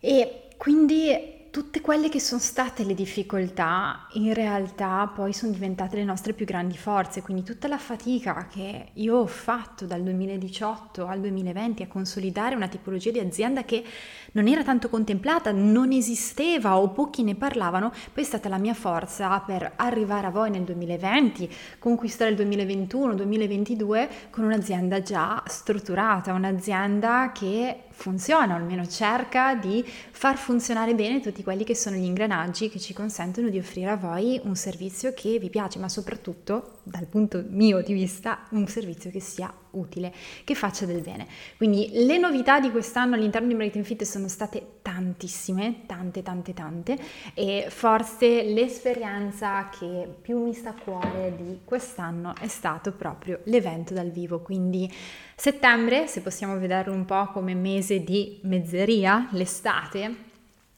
E 0.00 0.48
quindi 0.56 1.43
tutte 1.54 1.80
quelle 1.80 2.08
che 2.08 2.18
sono 2.18 2.40
state 2.40 2.82
le 2.82 2.94
difficoltà 2.94 4.08
in 4.14 4.34
realtà 4.34 5.08
poi 5.14 5.32
sono 5.32 5.52
diventate 5.52 5.94
le 5.94 6.02
nostre 6.02 6.32
più 6.32 6.44
grandi 6.44 6.76
forze, 6.76 7.22
quindi 7.22 7.44
tutta 7.44 7.68
la 7.68 7.78
fatica 7.78 8.48
che 8.50 8.88
io 8.94 9.18
ho 9.18 9.26
fatto 9.28 9.86
dal 9.86 10.02
2018 10.02 11.06
al 11.06 11.20
2020 11.20 11.84
a 11.84 11.86
consolidare 11.86 12.56
una 12.56 12.66
tipologia 12.66 13.12
di 13.12 13.20
azienda 13.20 13.62
che 13.62 13.84
non 14.32 14.48
era 14.48 14.64
tanto 14.64 14.88
contemplata, 14.88 15.52
non 15.52 15.92
esisteva 15.92 16.76
o 16.76 16.88
pochi 16.88 17.22
ne 17.22 17.36
parlavano, 17.36 17.92
poi 18.12 18.24
è 18.24 18.26
stata 18.26 18.48
la 18.48 18.58
mia 18.58 18.74
forza 18.74 19.38
per 19.38 19.74
arrivare 19.76 20.26
a 20.26 20.30
voi 20.30 20.50
nel 20.50 20.62
2020, 20.62 21.48
conquistare 21.78 22.30
il 22.30 22.36
2021, 22.36 23.14
2022 23.14 24.08
con 24.30 24.42
un'azienda 24.42 25.02
già 25.02 25.40
strutturata, 25.46 26.32
un'azienda 26.32 27.30
che 27.32 27.84
funziona, 27.90 28.54
o 28.54 28.56
almeno 28.56 28.84
cerca 28.88 29.54
di 29.54 29.84
far 29.84 30.36
funzionare 30.36 30.96
bene 30.96 31.20
tutti 31.20 31.43
quelli 31.44 31.62
che 31.62 31.76
sono 31.76 31.94
gli 31.94 32.04
ingranaggi 32.04 32.68
che 32.68 32.80
ci 32.80 32.92
consentono 32.92 33.48
di 33.48 33.58
offrire 33.58 33.90
a 33.90 33.96
voi 33.96 34.40
un 34.42 34.56
servizio 34.56 35.14
che 35.14 35.38
vi 35.38 35.50
piace, 35.50 35.78
ma 35.78 35.88
soprattutto, 35.88 36.80
dal 36.82 37.06
punto 37.06 37.44
mio 37.46 37.80
di 37.82 37.92
vista, 37.92 38.46
un 38.50 38.66
servizio 38.66 39.10
che 39.10 39.20
sia 39.20 39.52
utile, 39.70 40.12
che 40.42 40.54
faccia 40.54 40.86
del 40.86 41.00
bene. 41.00 41.28
Quindi 41.56 41.90
le 41.92 42.18
novità 42.18 42.58
di 42.58 42.70
quest'anno 42.70 43.14
all'interno 43.14 43.46
di 43.46 43.54
Marketing 43.54 43.84
Fit 43.84 44.02
sono 44.02 44.26
state 44.26 44.78
tantissime, 44.82 45.82
tante, 45.86 46.22
tante, 46.22 46.54
tante, 46.54 46.98
e 47.34 47.66
forse 47.68 48.42
l'esperienza 48.42 49.68
che 49.68 50.08
più 50.20 50.42
mi 50.42 50.54
sta 50.54 50.70
a 50.70 50.74
cuore 50.74 51.34
di 51.36 51.60
quest'anno 51.64 52.34
è 52.40 52.48
stato 52.48 52.92
proprio 52.92 53.40
l'evento 53.44 53.94
dal 53.94 54.10
vivo, 54.10 54.40
quindi 54.40 54.90
Settembre, 55.36 56.06
se 56.06 56.20
possiamo 56.20 56.58
vederlo 56.58 56.94
un 56.94 57.04
po' 57.04 57.26
come 57.32 57.54
mese 57.54 58.04
di 58.04 58.38
mezzeria, 58.44 59.28
l'estate, 59.32 60.32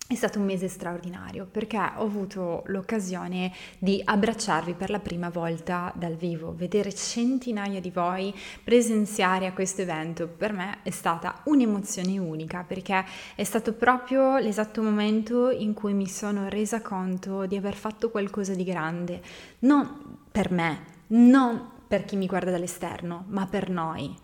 è 0.09 0.15
stato 0.15 0.39
un 0.39 0.45
mese 0.45 0.69
straordinario 0.69 1.49
perché 1.51 1.77
ho 1.79 2.05
avuto 2.05 2.63
l'occasione 2.67 3.53
di 3.79 4.01
abbracciarvi 4.05 4.75
per 4.75 4.89
la 4.89 5.01
prima 5.01 5.31
volta 5.31 5.93
dal 5.97 6.15
vivo, 6.15 6.55
vedere 6.55 6.95
centinaia 6.95 7.81
di 7.81 7.91
voi 7.91 8.33
presenziare 8.63 9.47
a 9.47 9.53
questo 9.53 9.83
evento 9.83 10.29
per 10.29 10.53
me 10.53 10.79
è 10.83 10.91
stata 10.91 11.41
un'emozione 11.45 12.19
unica 12.19 12.63
perché 12.63 13.05
è 13.35 13.43
stato 13.43 13.73
proprio 13.73 14.39
l'esatto 14.39 14.81
momento 14.81 15.51
in 15.51 15.75
cui 15.75 15.93
mi 15.93 16.07
sono 16.07 16.49
resa 16.49 16.81
conto 16.83 17.47
di 17.47 17.57
aver 17.57 17.75
fatto 17.75 18.09
qualcosa 18.09 18.55
di 18.55 18.63
grande, 18.63 19.21
non 19.61 20.19
per 20.31 20.53
me, 20.53 20.85
non 21.09 21.71
per 21.89 22.05
chi 22.05 22.15
mi 22.15 22.27
guarda 22.27 22.53
dall'esterno, 22.53 23.25
ma 23.29 23.47
per 23.47 23.71
noi 23.71 24.15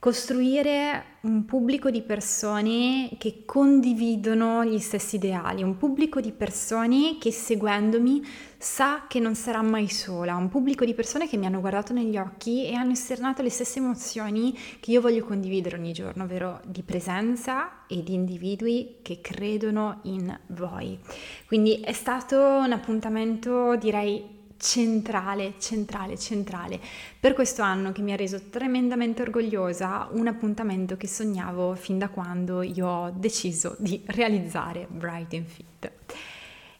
costruire 0.00 1.18
un 1.20 1.44
pubblico 1.44 1.90
di 1.90 2.00
persone 2.00 3.10
che 3.18 3.42
condividono 3.44 4.64
gli 4.64 4.78
stessi 4.78 5.16
ideali, 5.16 5.62
un 5.62 5.76
pubblico 5.76 6.22
di 6.22 6.32
persone 6.32 7.18
che 7.18 7.30
seguendomi 7.30 8.24
sa 8.56 9.04
che 9.06 9.20
non 9.20 9.34
sarà 9.34 9.60
mai 9.60 9.88
sola, 9.88 10.36
un 10.36 10.48
pubblico 10.48 10.86
di 10.86 10.94
persone 10.94 11.28
che 11.28 11.36
mi 11.36 11.44
hanno 11.44 11.60
guardato 11.60 11.92
negli 11.92 12.16
occhi 12.16 12.64
e 12.64 12.72
hanno 12.72 12.92
esternato 12.92 13.42
le 13.42 13.50
stesse 13.50 13.78
emozioni 13.78 14.56
che 14.80 14.90
io 14.90 15.02
voglio 15.02 15.22
condividere 15.22 15.76
ogni 15.76 15.92
giorno, 15.92 16.24
ovvero 16.24 16.62
di 16.64 16.82
presenza 16.82 17.86
e 17.86 18.02
di 18.02 18.14
individui 18.14 19.00
che 19.02 19.20
credono 19.20 20.00
in 20.04 20.34
voi. 20.46 20.98
Quindi 21.46 21.78
è 21.80 21.92
stato 21.92 22.38
un 22.38 22.72
appuntamento 22.72 23.76
direi 23.76 24.39
centrale, 24.60 25.54
centrale, 25.58 26.18
centrale 26.18 26.78
per 27.18 27.32
questo 27.32 27.62
anno 27.62 27.92
che 27.92 28.02
mi 28.02 28.12
ha 28.12 28.16
reso 28.16 28.48
tremendamente 28.50 29.22
orgogliosa, 29.22 30.08
un 30.12 30.26
appuntamento 30.26 30.96
che 30.96 31.08
sognavo 31.08 31.74
fin 31.74 31.98
da 31.98 32.10
quando 32.10 32.60
io 32.62 32.86
ho 32.86 33.10
deciso 33.10 33.74
di 33.78 34.02
realizzare 34.06 34.86
Bright 34.88 35.32
and 35.32 35.46
Fit. 35.46 35.92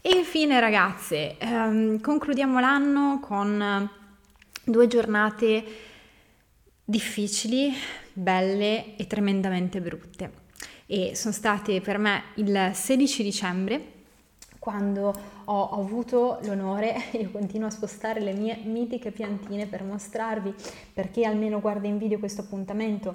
E 0.03 0.17
infine 0.17 0.61
ragazze, 0.61 1.39
ehm, 1.39 2.01
concludiamo 2.01 2.61
l'anno 2.61 3.19
con 3.21 3.91
due 4.63 4.87
giornate 4.87 5.65
difficili, 6.85 7.73
belle 8.13 8.97
e 8.97 9.07
tremendamente 9.07 9.81
brutte. 9.81 10.39
E 10.87 11.15
sono 11.15 11.33
state 11.33 11.81
per 11.81 11.99
me 11.99 12.25
il 12.35 12.73
16 12.75 13.23
dicembre 13.23 13.93
quando 14.59 15.40
ho 15.53 15.81
avuto 15.81 16.39
l'onore, 16.43 16.95
io 17.19 17.31
continuo 17.31 17.67
a 17.67 17.71
spostare 17.71 18.21
le 18.21 18.33
mie 18.33 18.59
mitiche 18.65 19.11
piantine 19.11 19.67
per 19.67 19.83
mostrarvi, 19.83 20.55
per 20.93 21.11
chi 21.11 21.25
almeno 21.25 21.61
guarda 21.61 21.89
in 21.89 21.99
video 21.99 22.19
questo 22.19 22.43
appuntamento, 22.43 23.15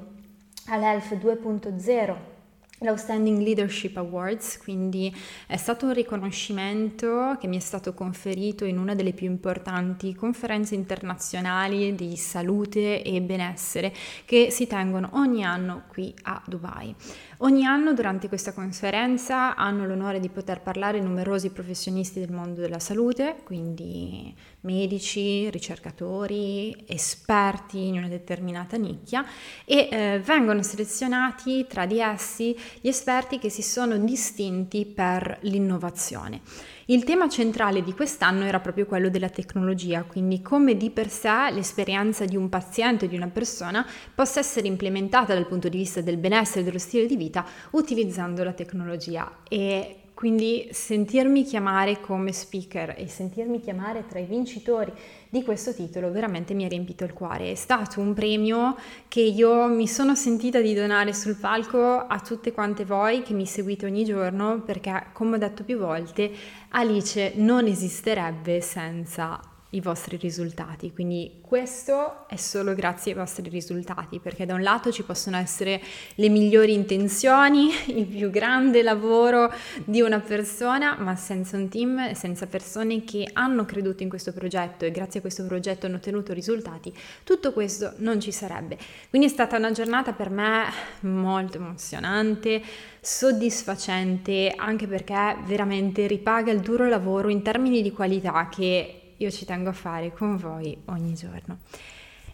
all'ELF 0.68 1.14
2.0 1.14 2.35
l'Outstanding 2.80 3.40
Leadership 3.40 3.96
Awards, 3.98 4.58
quindi 4.58 5.14
è 5.48 5.56
stato 5.56 5.86
un 5.86 5.94
riconoscimento 5.94 7.38
che 7.40 7.48
mi 7.48 7.58
è 7.58 7.62
stato 7.62 7.94
conferito 7.94 8.66
in 8.66 8.78
una 8.78 8.96
delle 8.96 9.14
più 9.14 9.28
importanti 9.28 10.14
conferenze 10.14 10.76
internazionali 10.76 11.96
di 11.96 12.18
salute 12.18 13.02
e 13.02 13.22
benessere 13.22 13.94
che 14.26 14.50
si 14.52 14.68
tengono 14.68 15.12
ogni 15.14 15.44
anno 15.46 15.84
qui 15.88 16.14
a 16.24 16.42
Dubai. 16.46 16.94
Ogni 17.40 17.66
anno 17.66 17.94
durante 17.94 18.28
questa 18.28 18.54
conferenza 18.54 19.56
hanno 19.56 19.86
l'onore 19.86 20.20
di 20.20 20.30
poter 20.30 20.62
parlare 20.62 21.02
numerosi 21.02 21.50
professionisti 21.50 22.20
del 22.20 22.32
mondo 22.32 22.62
della 22.62 22.80
salute, 22.80 23.38
quindi 23.44 24.34
medici, 24.66 25.50
ricercatori, 25.50 26.76
esperti 26.88 27.88
in 27.88 27.98
una 27.98 28.10
determinata 28.10 28.76
nicchia 28.76 29.26
e 29.64 29.88
eh, 29.90 30.22
vengono 30.24 30.62
selezionati 30.64 31.66
tra 31.68 31.86
di 31.86 32.02
essi 32.02 32.58
gli 32.82 32.90
esperti 32.90 33.40
che 33.40 33.50
si 33.50 33.62
sono 33.62 33.98
distinti 33.98 34.86
per 34.86 35.38
l'innovazione. 35.42 36.42
Il 36.88 37.04
tema 37.04 37.28
centrale 37.30 37.82
di 37.82 37.94
quest'anno 37.94 38.44
era 38.44 38.60
proprio 38.60 38.86
quello 38.86 39.10
della 39.10 39.30
tecnologia, 39.30 40.04
quindi 40.04 40.44
come 40.44 40.78
di 40.78 40.92
per 40.92 41.10
sé 41.10 41.50
l'esperienza 41.52 42.26
di 42.26 42.36
un 42.36 42.48
paziente, 42.48 43.08
di 43.08 43.16
una 43.16 43.30
persona, 43.30 43.84
possa 44.14 44.40
essere 44.40 44.68
implementata 44.68 45.34
dal 45.34 45.48
punto 45.48 45.68
di 45.68 45.78
vista 45.78 46.02
del 46.02 46.18
benessere 46.18 46.62
e 46.62 46.64
dello 46.64 46.78
stile 46.78 47.08
di 47.08 47.16
vita 47.16 47.44
utilizzando 47.72 48.44
la 48.44 48.54
tecnologia. 48.54 49.40
E 49.48 50.02
quindi 50.16 50.70
sentirmi 50.72 51.44
chiamare 51.44 52.00
come 52.00 52.32
speaker 52.32 52.96
e 52.98 53.08
sentirmi 53.08 53.60
chiamare 53.60 54.06
tra 54.08 54.18
i 54.18 54.26
vincitori 54.26 54.92
di 55.30 55.44
questo 55.44 55.74
titolo 55.74 56.10
veramente 56.10 56.54
mi 56.54 56.64
ha 56.64 56.70
riempito 56.70 57.04
il 57.04 57.14
cuore. 57.14 57.52
È 57.52 57.56
stato 57.56 58.00
un 58.00 58.14
premio 58.14 58.78
che 59.10 59.20
io 59.20 59.68
mi 59.68 59.88
sono 59.88 60.16
sentita 60.16 60.62
di 60.62 60.74
donare 60.74 61.14
sul 61.14 61.36
palco 61.36 62.08
a 62.08 62.20
tutte 62.22 62.54
quante 62.54 62.86
voi 62.86 63.24
che 63.24 63.34
mi 63.34 63.46
seguite 63.46 63.86
ogni 63.86 64.06
giorno 64.06 64.62
perché, 64.62 65.08
come 65.12 65.36
ho 65.36 65.40
detto 65.40 65.66
più 65.66 65.78
volte, 65.78 66.32
Alice 66.70 67.34
non 67.36 67.68
esisterebbe 67.68 68.62
senza 68.62 69.55
i 69.76 69.82
vostri 69.82 70.18
risultati. 70.18 70.92
Quindi 70.92 71.40
questo 71.42 72.28
è 72.28 72.38
solo 72.38 72.74
grazie 72.74 73.12
ai 73.12 73.18
vostri 73.18 73.50
risultati, 73.50 74.20
perché 74.20 74.46
da 74.46 74.54
un 74.54 74.62
lato 74.62 74.92
ci 74.92 75.04
possono 75.04 75.38
essere 75.38 75.82
le 76.16 76.30
migliori 76.30 76.74
intenzioni, 76.74 77.70
il 77.96 78.06
più 78.06 78.30
grande 78.30 78.82
lavoro 78.82 79.52
di 79.84 80.02
una 80.02 80.20
persona, 80.20 80.96
ma 80.98 81.16
senza 81.16 81.58
un 81.58 81.70
team, 81.70 82.14
senza 82.14 82.48
persone 82.48 83.04
che 83.04 83.30
hanno 83.34 83.66
creduto 83.66 84.02
in 84.02 84.10
questo 84.10 84.32
progetto 84.32 84.86
e 84.86 84.92
grazie 84.92 85.20
a 85.20 85.22
questo 85.22 85.46
progetto 85.46 85.86
hanno 85.86 85.98
ottenuto 85.98 86.34
risultati, 86.34 86.94
tutto 87.24 87.52
questo 87.52 87.94
non 87.98 88.20
ci 88.20 88.32
sarebbe. 88.32 88.78
Quindi 89.10 89.28
è 89.28 89.32
stata 89.32 89.58
una 89.58 89.72
giornata 89.72 90.14
per 90.14 90.30
me 90.30 90.64
molto 91.02 91.58
emozionante, 91.58 92.62
soddisfacente, 93.02 94.54
anche 94.56 94.88
perché 94.88 95.36
veramente 95.46 96.08
ripaga 96.08 96.52
il 96.52 96.62
duro 96.62 96.88
lavoro 96.88 97.28
in 97.30 97.42
termini 97.42 97.82
di 97.82 97.92
qualità 97.92 98.48
che 98.50 99.02
io 99.18 99.32
ci 99.32 99.46
tengo 99.46 99.70
a 99.70 99.74
fare 99.74 100.12
con 100.14 100.38
voi 100.38 100.78
ogni 100.86 101.14
giorno. 101.14 101.60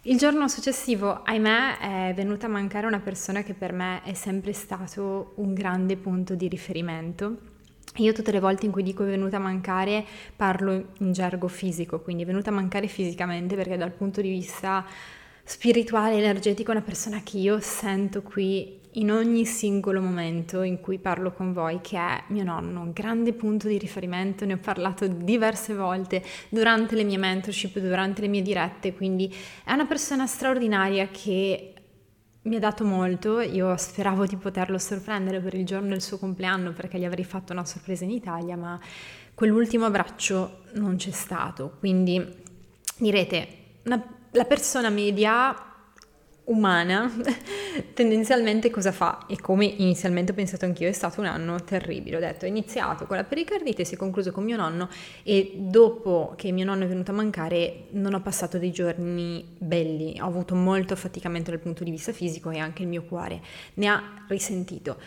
Il 0.03 0.17
giorno 0.17 0.47
successivo, 0.47 1.21
ahimè, 1.21 2.09
è 2.09 2.13
venuta 2.15 2.47
a 2.47 2.49
mancare 2.49 2.87
una 2.87 2.99
persona 2.99 3.43
che 3.43 3.53
per 3.53 3.71
me 3.71 4.01
è 4.03 4.13
sempre 4.15 4.51
stato 4.51 5.33
un 5.35 5.53
grande 5.53 5.95
punto 5.95 6.33
di 6.33 6.47
riferimento. 6.47 7.37
Io 7.97 8.11
tutte 8.11 8.31
le 8.31 8.39
volte 8.39 8.65
in 8.65 8.71
cui 8.71 8.81
dico 8.81 9.03
è 9.03 9.07
venuta 9.07 9.37
a 9.37 9.39
mancare 9.39 10.03
parlo 10.35 10.93
in 10.97 11.11
gergo 11.11 11.47
fisico, 11.47 11.99
quindi 11.99 12.23
è 12.23 12.25
venuta 12.25 12.49
a 12.49 12.53
mancare 12.53 12.87
fisicamente 12.87 13.55
perché 13.55 13.77
dal 13.77 13.91
punto 13.91 14.21
di 14.21 14.29
vista 14.29 14.83
spirituale, 15.43 16.15
energetico, 16.15 16.71
è 16.71 16.75
una 16.75 16.83
persona 16.83 17.21
che 17.21 17.37
io 17.37 17.59
sento 17.59 18.23
qui 18.23 18.79
in 18.93 19.11
ogni 19.11 19.45
singolo 19.45 20.01
momento 20.01 20.63
in 20.63 20.81
cui 20.81 20.97
parlo 20.99 21.31
con 21.31 21.53
voi, 21.53 21.79
che 21.81 21.97
è 21.97 22.23
mio 22.27 22.43
nonno, 22.43 22.81
un 22.81 22.91
grande 22.91 23.33
punto 23.33 23.67
di 23.67 23.77
riferimento, 23.77 24.45
ne 24.45 24.53
ho 24.53 24.57
parlato 24.57 25.07
diverse 25.07 25.73
volte 25.73 26.23
durante 26.49 26.95
le 26.95 27.03
mie 27.03 27.17
mentorship, 27.17 27.79
durante 27.79 28.21
le 28.21 28.27
mie 28.27 28.41
dirette, 28.41 28.93
quindi 28.93 29.33
è 29.63 29.71
una 29.71 29.85
persona 29.85 30.27
straordinaria 30.27 31.07
che 31.07 31.73
mi 32.43 32.55
ha 32.55 32.59
dato 32.59 32.83
molto, 32.83 33.39
io 33.39 33.77
speravo 33.77 34.25
di 34.25 34.35
poterlo 34.35 34.77
sorprendere 34.77 35.39
per 35.39 35.53
il 35.53 35.65
giorno 35.65 35.89
del 35.89 36.01
suo 36.01 36.17
compleanno 36.17 36.73
perché 36.73 36.97
gli 36.97 37.05
avrei 37.05 37.23
fatto 37.23 37.53
una 37.53 37.65
sorpresa 37.65 38.03
in 38.03 38.09
Italia, 38.09 38.57
ma 38.57 38.79
quell'ultimo 39.33 39.85
abbraccio 39.85 40.63
non 40.73 40.95
c'è 40.95 41.11
stato, 41.11 41.75
quindi 41.79 42.23
direte, 42.97 43.47
una, 43.83 44.03
la 44.31 44.45
persona 44.45 44.89
media 44.89 45.70
umana 46.51 47.11
tendenzialmente 47.93 48.69
cosa 48.69 48.91
fa? 48.91 49.25
E 49.27 49.39
come 49.39 49.65
inizialmente 49.65 50.31
ho 50.31 50.35
pensato 50.35 50.65
anch'io 50.65 50.87
è 50.87 50.91
stato 50.91 51.21
un 51.21 51.27
anno 51.27 51.63
terribile. 51.63 52.17
Ho 52.17 52.19
detto 52.19 52.45
ho 52.45 52.47
iniziato 52.47 53.05
con 53.05 53.17
la 53.17 53.23
pericardite 53.23 53.85
si 53.85 53.95
è 53.95 53.97
concluso 53.97 54.31
con 54.31 54.43
mio 54.43 54.57
nonno 54.57 54.89
e 55.23 55.53
dopo 55.55 56.33
che 56.35 56.51
mio 56.51 56.65
nonno 56.65 56.83
è 56.83 56.87
venuto 56.87 57.11
a 57.11 57.15
mancare 57.15 57.85
non 57.91 58.13
ho 58.13 58.21
passato 58.21 58.57
dei 58.57 58.71
giorni 58.71 59.43
belli. 59.57 60.19
Ho 60.19 60.25
avuto 60.25 60.55
molto 60.55 60.93
affaticamento 60.93 61.51
dal 61.51 61.59
punto 61.59 61.83
di 61.83 61.91
vista 61.91 62.11
fisico 62.11 62.49
e 62.51 62.59
anche 62.59 62.83
il 62.83 62.87
mio 62.87 63.03
cuore. 63.03 63.41
Ne 63.75 63.87
ha 63.87 64.23
risentito 64.27 64.99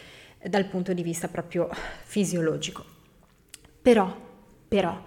dal 0.43 0.67
punto 0.67 0.93
di 0.93 1.03
vista 1.03 1.29
proprio 1.29 1.69
fisiologico. 2.05 2.85
Però 3.81 4.33
però 4.67 5.01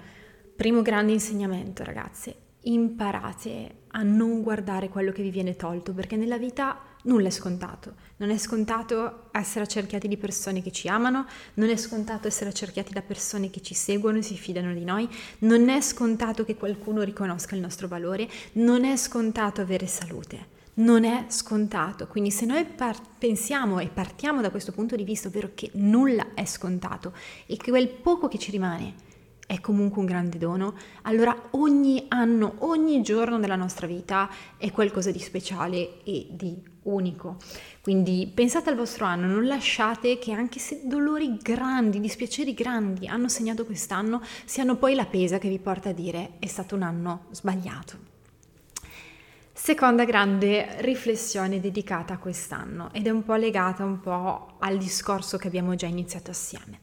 primo 0.56 0.82
grande 0.82 1.12
insegnamento 1.12 1.84
ragazze 1.84 2.47
imparate 2.72 3.76
a 3.90 4.04
non 4.04 4.42
guardare 4.42 4.90
quello 4.90 5.12
che 5.12 5.24
vi 5.24 5.30
viene 5.30 5.56
tolto, 5.56 5.94
perché 5.94 6.16
nella 6.16 6.38
vita 6.38 6.80
nulla 7.04 7.28
è 7.28 7.32
scontato. 7.32 7.96
Non 8.18 8.30
è 8.30 8.38
scontato 8.38 9.30
essere 9.32 9.64
accerchiati 9.64 10.08
di 10.08 10.18
persone 10.18 10.62
che 10.62 10.72
ci 10.72 10.88
amano, 10.88 11.26
non 11.56 11.70
è 11.70 11.78
scontato 11.78 12.28
essere 12.28 12.50
accerchiati 12.50 12.94
da 12.94 13.02
persone 13.02 13.50
che 13.50 13.62
ci 13.62 13.74
seguono 13.74 14.18
e 14.18 14.22
si 14.22 14.36
fidano 14.36 14.74
di 14.74 14.84
noi, 14.84 15.08
non 15.40 15.70
è 15.70 15.82
scontato 15.82 16.44
che 16.44 16.56
qualcuno 16.56 17.02
riconosca 17.04 17.56
il 17.56 17.62
nostro 17.62 17.88
valore, 17.88 18.28
non 18.54 18.84
è 18.84 18.96
scontato 18.98 19.62
avere 19.62 19.88
salute. 19.88 20.56
Non 20.78 21.06
è 21.06 21.26
scontato, 21.30 22.06
quindi 22.06 22.30
se 22.30 22.46
noi 22.46 22.64
par- 22.64 23.02
pensiamo 23.18 23.80
e 23.80 23.88
partiamo 23.88 24.42
da 24.42 24.52
questo 24.52 24.72
punto 24.72 24.96
di 24.96 25.04
vista, 25.04 25.28
ovvero 25.28 25.50
che 25.56 25.72
nulla 25.74 26.36
è 26.36 26.46
scontato 26.46 27.14
e 27.48 27.58
che 27.58 27.72
quel 27.72 27.88
poco 27.88 28.28
che 28.28 28.38
ci 28.38 28.52
rimane 28.52 29.06
è 29.48 29.62
comunque 29.62 30.02
un 30.02 30.06
grande 30.06 30.38
dono, 30.38 30.76
allora 31.04 31.36
ogni 31.52 32.06
anno, 32.10 32.56
ogni 32.60 33.02
giorno 33.02 33.40
della 33.40 33.56
nostra 33.56 33.88
vita 33.88 34.30
è 34.58 34.72
qualcosa 34.72 35.10
di 35.10 35.20
speciale 35.20 36.04
e 36.04 36.28
di 36.30 36.62
unico. 36.84 37.38
Quindi 37.82 38.30
pensate 38.32 38.70
al 38.70 38.76
vostro 38.76 39.06
anno, 39.06 39.26
non 39.26 39.46
lasciate 39.46 40.20
che 40.20 40.34
anche 40.34 40.60
se 40.60 40.82
dolori 40.84 41.38
grandi, 41.38 42.02
dispiaceri 42.02 42.54
grandi 42.54 43.08
hanno 43.08 43.30
segnato 43.30 43.66
quest'anno, 43.66 44.22
siano 44.44 44.76
poi 44.76 44.96
la 44.96 45.06
pesa 45.06 45.38
che 45.38 45.48
vi 45.48 45.60
porta 45.60 45.90
a 45.90 45.94
dire 45.94 46.34
è 46.40 46.48
stato 46.48 46.76
un 46.76 46.82
anno 46.82 47.28
sbagliato. 47.32 48.16
Seconda 49.54 50.04
grande 50.04 50.82
riflessione 50.82 51.62
dedicata 51.62 52.16
a 52.16 52.18
quest'anno 52.18 52.90
ed 52.92 53.08
è 53.08 53.10
un 53.10 53.24
po' 53.24 53.36
legata 53.36 53.86
un 53.86 54.02
po' 54.02 54.58
al 54.60 54.78
discorso 54.78 55.38
che 55.38 55.48
abbiamo 55.48 55.74
già 55.76 55.88
iniziato 55.88 56.32
assieme 56.32 56.80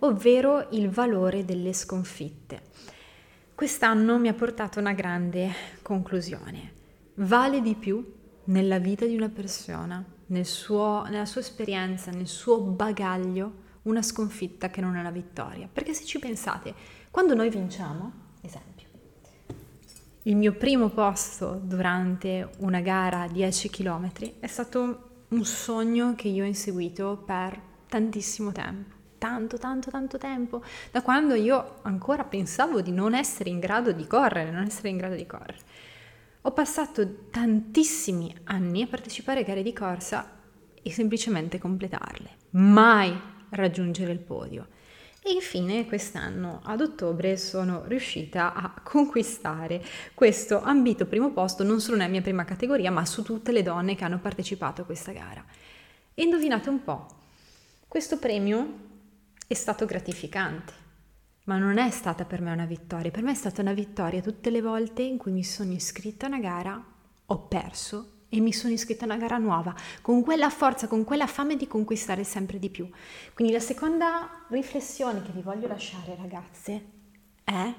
ovvero 0.00 0.68
il 0.70 0.88
valore 0.88 1.44
delle 1.44 1.72
sconfitte. 1.72 2.62
Quest'anno 3.54 4.18
mi 4.18 4.28
ha 4.28 4.34
portato 4.34 4.78
a 4.78 4.82
una 4.82 4.92
grande 4.92 5.50
conclusione. 5.82 6.72
Vale 7.14 7.60
di 7.60 7.74
più 7.74 8.14
nella 8.44 8.78
vita 8.78 9.04
di 9.04 9.16
una 9.16 9.28
persona, 9.28 10.04
nel 10.26 10.46
suo, 10.46 11.04
nella 11.08 11.24
sua 11.24 11.40
esperienza, 11.40 12.10
nel 12.10 12.28
suo 12.28 12.60
bagaglio, 12.60 13.66
una 13.82 14.02
sconfitta 14.02 14.70
che 14.70 14.80
non 14.80 14.94
una 14.94 15.10
vittoria. 15.10 15.68
Perché 15.72 15.94
se 15.94 16.04
ci 16.04 16.18
pensate, 16.18 16.74
quando 17.10 17.34
noi 17.34 17.50
vinciamo, 17.50 18.12
esempio, 18.42 18.86
il 20.22 20.36
mio 20.36 20.52
primo 20.52 20.90
posto 20.90 21.60
durante 21.60 22.50
una 22.58 22.80
gara 22.80 23.22
a 23.22 23.28
10 23.28 23.70
km 23.70 24.12
è 24.38 24.46
stato 24.46 25.24
un 25.28 25.44
sogno 25.44 26.14
che 26.14 26.28
io 26.28 26.44
ho 26.44 26.46
inseguito 26.46 27.22
per 27.24 27.60
tantissimo 27.88 28.52
tempo 28.52 28.97
tanto, 29.18 29.58
tanto, 29.58 29.90
tanto 29.90 30.16
tempo, 30.16 30.62
da 30.90 31.02
quando 31.02 31.34
io 31.34 31.80
ancora 31.82 32.24
pensavo 32.24 32.80
di 32.80 32.92
non 32.92 33.14
essere 33.14 33.50
in 33.50 33.58
grado 33.58 33.92
di 33.92 34.06
correre, 34.06 34.50
non 34.50 34.62
essere 34.62 34.88
in 34.88 34.96
grado 34.96 35.14
di 35.14 35.26
correre. 35.26 35.58
Ho 36.42 36.52
passato 36.52 37.26
tantissimi 37.30 38.34
anni 38.44 38.82
a 38.82 38.86
partecipare 38.86 39.40
a 39.40 39.44
gare 39.44 39.62
di 39.62 39.72
corsa 39.72 40.36
e 40.80 40.90
semplicemente 40.90 41.58
completarle, 41.58 42.30
mai 42.50 43.14
raggiungere 43.50 44.12
il 44.12 44.20
podio. 44.20 44.68
E 45.20 45.32
infine 45.32 45.86
quest'anno 45.86 46.60
ad 46.64 46.80
ottobre 46.80 47.36
sono 47.36 47.84
riuscita 47.86 48.54
a 48.54 48.72
conquistare 48.82 49.84
questo 50.14 50.62
ambito 50.62 51.06
primo 51.06 51.32
posto 51.32 51.64
non 51.64 51.80
solo 51.80 51.98
nella 51.98 52.08
mia 52.08 52.22
prima 52.22 52.44
categoria, 52.44 52.90
ma 52.90 53.04
su 53.04 53.22
tutte 53.22 53.52
le 53.52 53.62
donne 53.62 53.94
che 53.94 54.04
hanno 54.04 54.20
partecipato 54.20 54.82
a 54.82 54.84
questa 54.84 55.12
gara. 55.12 55.44
E 56.14 56.22
indovinate 56.22 56.70
un 56.70 56.82
po', 56.82 57.06
questo 57.88 58.18
premio 58.18 58.86
è 59.48 59.54
stato 59.54 59.86
gratificante, 59.86 60.72
ma 61.44 61.56
non 61.56 61.78
è 61.78 61.88
stata 61.88 62.26
per 62.26 62.42
me 62.42 62.52
una 62.52 62.66
vittoria, 62.66 63.10
per 63.10 63.22
me 63.22 63.30
è 63.30 63.34
stata 63.34 63.62
una 63.62 63.72
vittoria 63.72 64.20
tutte 64.20 64.50
le 64.50 64.60
volte 64.60 65.00
in 65.00 65.16
cui 65.16 65.32
mi 65.32 65.42
sono 65.42 65.72
iscritta 65.72 66.26
a 66.26 66.28
una 66.28 66.38
gara, 66.38 66.84
ho 67.24 67.46
perso 67.46 68.24
e 68.28 68.40
mi 68.40 68.52
sono 68.52 68.74
iscritta 68.74 69.04
a 69.04 69.06
una 69.06 69.16
gara 69.16 69.38
nuova, 69.38 69.74
con 70.02 70.22
quella 70.22 70.50
forza, 70.50 70.86
con 70.86 71.02
quella 71.02 71.26
fame 71.26 71.56
di 71.56 71.66
conquistare 71.66 72.24
sempre 72.24 72.58
di 72.58 72.68
più. 72.68 72.90
Quindi 73.32 73.54
la 73.54 73.60
seconda 73.60 74.44
riflessione 74.50 75.22
che 75.22 75.32
vi 75.32 75.40
voglio 75.40 75.66
lasciare 75.66 76.14
ragazze 76.14 76.90
è 77.42 77.74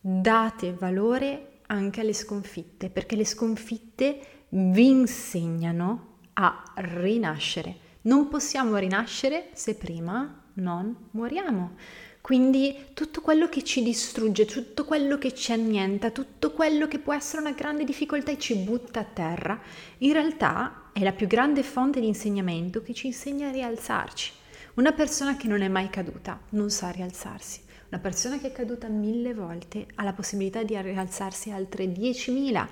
date 0.00 0.72
valore 0.72 1.60
anche 1.66 2.00
alle 2.00 2.12
sconfitte, 2.12 2.90
perché 2.90 3.14
le 3.14 3.24
sconfitte 3.24 4.46
vi 4.48 4.88
insegnano 4.88 6.16
a 6.32 6.60
rinascere. 6.74 7.86
Non 8.00 8.26
possiamo 8.28 8.76
rinascere 8.78 9.50
se 9.52 9.76
prima 9.76 10.42
non 10.58 10.94
moriamo. 11.12 11.76
Quindi 12.20 12.86
tutto 12.92 13.20
quello 13.20 13.48
che 13.48 13.62
ci 13.62 13.82
distrugge, 13.82 14.44
tutto 14.44 14.84
quello 14.84 15.16
che 15.16 15.32
ci 15.32 15.52
annienta, 15.52 16.10
tutto 16.10 16.52
quello 16.52 16.86
che 16.86 16.98
può 16.98 17.14
essere 17.14 17.40
una 17.40 17.52
grande 17.52 17.84
difficoltà 17.84 18.32
e 18.32 18.38
ci 18.38 18.54
butta 18.56 19.00
a 19.00 19.04
terra, 19.04 19.58
in 19.98 20.12
realtà 20.12 20.90
è 20.92 21.02
la 21.02 21.12
più 21.12 21.26
grande 21.26 21.62
fonte 21.62 22.00
di 22.00 22.06
insegnamento 22.06 22.82
che 22.82 22.92
ci 22.92 23.06
insegna 23.06 23.48
a 23.48 23.52
rialzarci. 23.52 24.32
Una 24.74 24.92
persona 24.92 25.36
che 25.36 25.48
non 25.48 25.62
è 25.62 25.68
mai 25.68 25.88
caduta 25.88 26.38
non 26.50 26.70
sa 26.70 26.90
rialzarsi. 26.90 27.62
Una 27.90 28.00
persona 28.00 28.38
che 28.38 28.48
è 28.48 28.52
caduta 28.52 28.88
mille 28.88 29.32
volte 29.32 29.86
ha 29.94 30.02
la 30.02 30.12
possibilità 30.12 30.62
di 30.62 30.78
rialzarsi 30.78 31.50
altre 31.50 31.90
diecimila. 31.90 32.68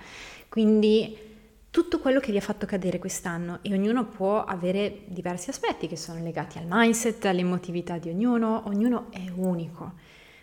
Quindi 0.49 1.17
tutto 1.77 1.99
quello 1.99 2.21
che 2.21 2.33
vi 2.33 2.39
ha 2.39 2.41
fatto 2.41 2.65
cadere 2.65 2.99
quest'anno 2.99 3.59
e 3.61 3.75
ognuno 3.75 4.07
può 4.07 4.43
avere 4.43 5.03
diversi 5.09 5.51
aspetti 5.51 5.87
che 5.87 5.97
sono 5.97 6.23
legati 6.23 6.57
al 6.57 6.65
mindset, 6.67 7.27
all'emotività 7.27 7.99
di 7.99 8.09
ognuno, 8.09 8.63
ognuno 8.65 9.09
è 9.11 9.31
unico. 9.35 9.93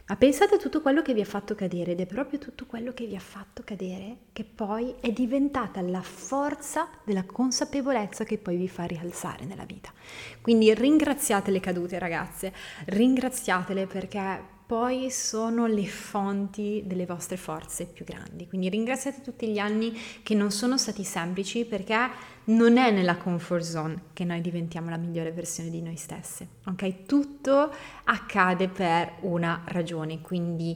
Ma 0.05 0.15
pensate 0.15 0.53
a 0.53 0.57
tutto 0.59 0.79
quello 0.79 1.01
che 1.01 1.15
vi 1.15 1.21
ha 1.21 1.25
fatto 1.25 1.55
cadere 1.55 1.93
ed 1.93 2.01
è 2.01 2.05
proprio 2.05 2.37
tutto 2.37 2.67
quello 2.67 2.93
che 2.93 3.07
vi 3.07 3.15
ha 3.15 3.19
fatto 3.19 3.63
cadere 3.65 4.17
che 4.31 4.43
poi 4.43 4.93
è 4.99 5.09
diventata 5.11 5.81
la 5.81 6.03
forza 6.03 6.87
della 7.03 7.23
consapevolezza 7.23 8.25
che 8.25 8.37
poi 8.37 8.55
vi 8.55 8.69
fa 8.69 8.83
rialzare 8.83 9.43
nella 9.45 9.65
vita. 9.65 9.91
Quindi 10.39 10.71
ringraziate 10.71 11.49
le 11.49 11.59
cadute 11.59 11.97
ragazze, 11.97 12.53
ringraziatele 12.85 13.87
perché 13.87 14.52
poi 14.73 15.11
sono 15.11 15.67
le 15.67 15.85
fonti 15.85 16.81
delle 16.87 17.05
vostre 17.05 17.37
forze 17.37 17.85
più 17.85 18.03
grandi. 18.05 18.47
Quindi 18.47 18.69
ringraziate 18.69 19.21
tutti 19.21 19.47
gli 19.47 19.59
anni 19.59 19.95
che 20.23 20.33
non 20.33 20.49
sono 20.49 20.79
stati 20.79 21.03
semplici 21.03 21.63
perché 21.63 22.09
non 22.45 22.77
è 22.77 22.89
nella 22.89 23.17
comfort 23.17 23.61
zone 23.61 24.01
che 24.13 24.23
noi 24.23 24.41
diventiamo 24.41 24.89
la 24.89 24.97
migliore 24.97 25.31
versione 25.31 25.69
di 25.69 25.79
noi 25.83 25.95
stesse. 25.95 26.47
Ok? 26.65 27.05
Tutto 27.05 27.71
accade 28.05 28.67
per 28.67 29.17
una 29.19 29.61
ragione, 29.65 30.21
quindi 30.21 30.75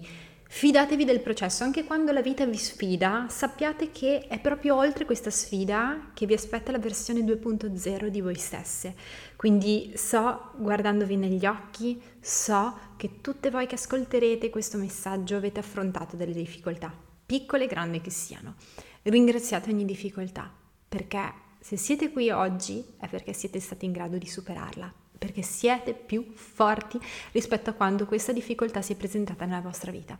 Fidatevi 0.50 1.04
del 1.04 1.20
processo, 1.20 1.66
anche 1.66 1.84
quando 1.84 2.14
la 2.14 2.22
vita 2.22 2.46
vi 2.46 2.58
sfida, 2.58 3.28
sappiate 3.30 3.92
che 3.92 4.28
è 4.28 4.40
proprio 4.40 4.76
oltre 4.76 5.04
questa 5.04 5.30
sfida 5.30 6.12
che 6.14 6.26
vi 6.26 6.34
aspetta 6.34 6.72
la 6.72 6.80
versione 6.80 7.20
2.0 7.20 8.08
di 8.08 8.22
voi 8.22 8.36
stesse. 8.36 8.96
Quindi 9.36 9.92
so, 9.96 10.52
guardandovi 10.56 11.18
negli 11.18 11.46
occhi, 11.46 12.02
so 12.22 12.78
che 12.96 13.20
tutte 13.20 13.52
voi 13.52 13.68
che 13.68 13.76
ascolterete 13.76 14.50
questo 14.50 14.78
messaggio 14.78 15.36
avete 15.36 15.60
affrontato 15.60 16.16
delle 16.16 16.34
difficoltà, 16.34 16.94
piccole 17.26 17.66
e 17.66 17.68
grandi 17.68 18.00
che 18.00 18.10
siano. 18.10 18.56
Ringraziate 19.04 19.70
ogni 19.70 19.86
difficoltà, 19.86 20.50
perché 20.88 21.34
se 21.60 21.76
siete 21.76 22.10
qui 22.10 22.30
oggi 22.30 22.84
è 22.98 23.10
perché 23.10 23.34
siete 23.34 23.60
stati 23.60 23.86
in 23.86 23.92
grado 23.92 24.18
di 24.18 24.28
superarla 24.28 24.94
perché 25.18 25.42
siete 25.42 25.94
più 25.94 26.26
forti 26.34 27.00
rispetto 27.32 27.70
a 27.70 27.74
quando 27.74 28.06
questa 28.06 28.32
difficoltà 28.32 28.82
si 28.82 28.94
è 28.94 28.96
presentata 28.96 29.46
nella 29.46 29.62
vostra 29.62 29.92
vita. 29.92 30.18